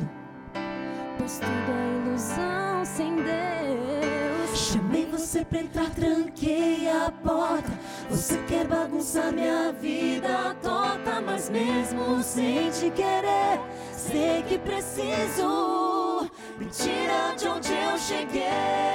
Pois 1.16 1.38
tudo 1.38 1.72
é 1.72 2.06
ilusão 2.06 2.84
sem 2.84 3.16
Deus. 3.16 4.58
Chamei 4.58 5.06
você 5.06 5.42
pra 5.42 5.60
entrar, 5.60 5.88
tranquei 5.88 6.86
a 6.90 7.10
porta. 7.10 7.72
Você 8.10 8.36
quer 8.46 8.66
bagunçar 8.66 9.32
minha 9.32 9.72
vida 9.72 10.54
torta 10.60 11.22
Mas 11.22 11.48
mesmo 11.48 12.22
sem 12.22 12.70
te 12.70 12.90
querer 12.90 13.58
Sei 13.90 14.42
que 14.42 14.58
preciso. 14.58 16.30
Me 16.58 16.66
tira 16.66 17.34
de 17.38 17.48
onde 17.48 17.72
eu 17.72 17.96
cheguei 17.96 18.89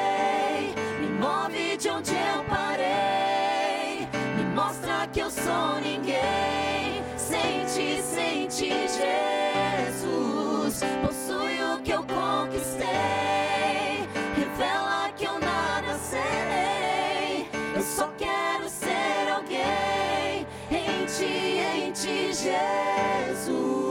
Jesus 22.36 23.85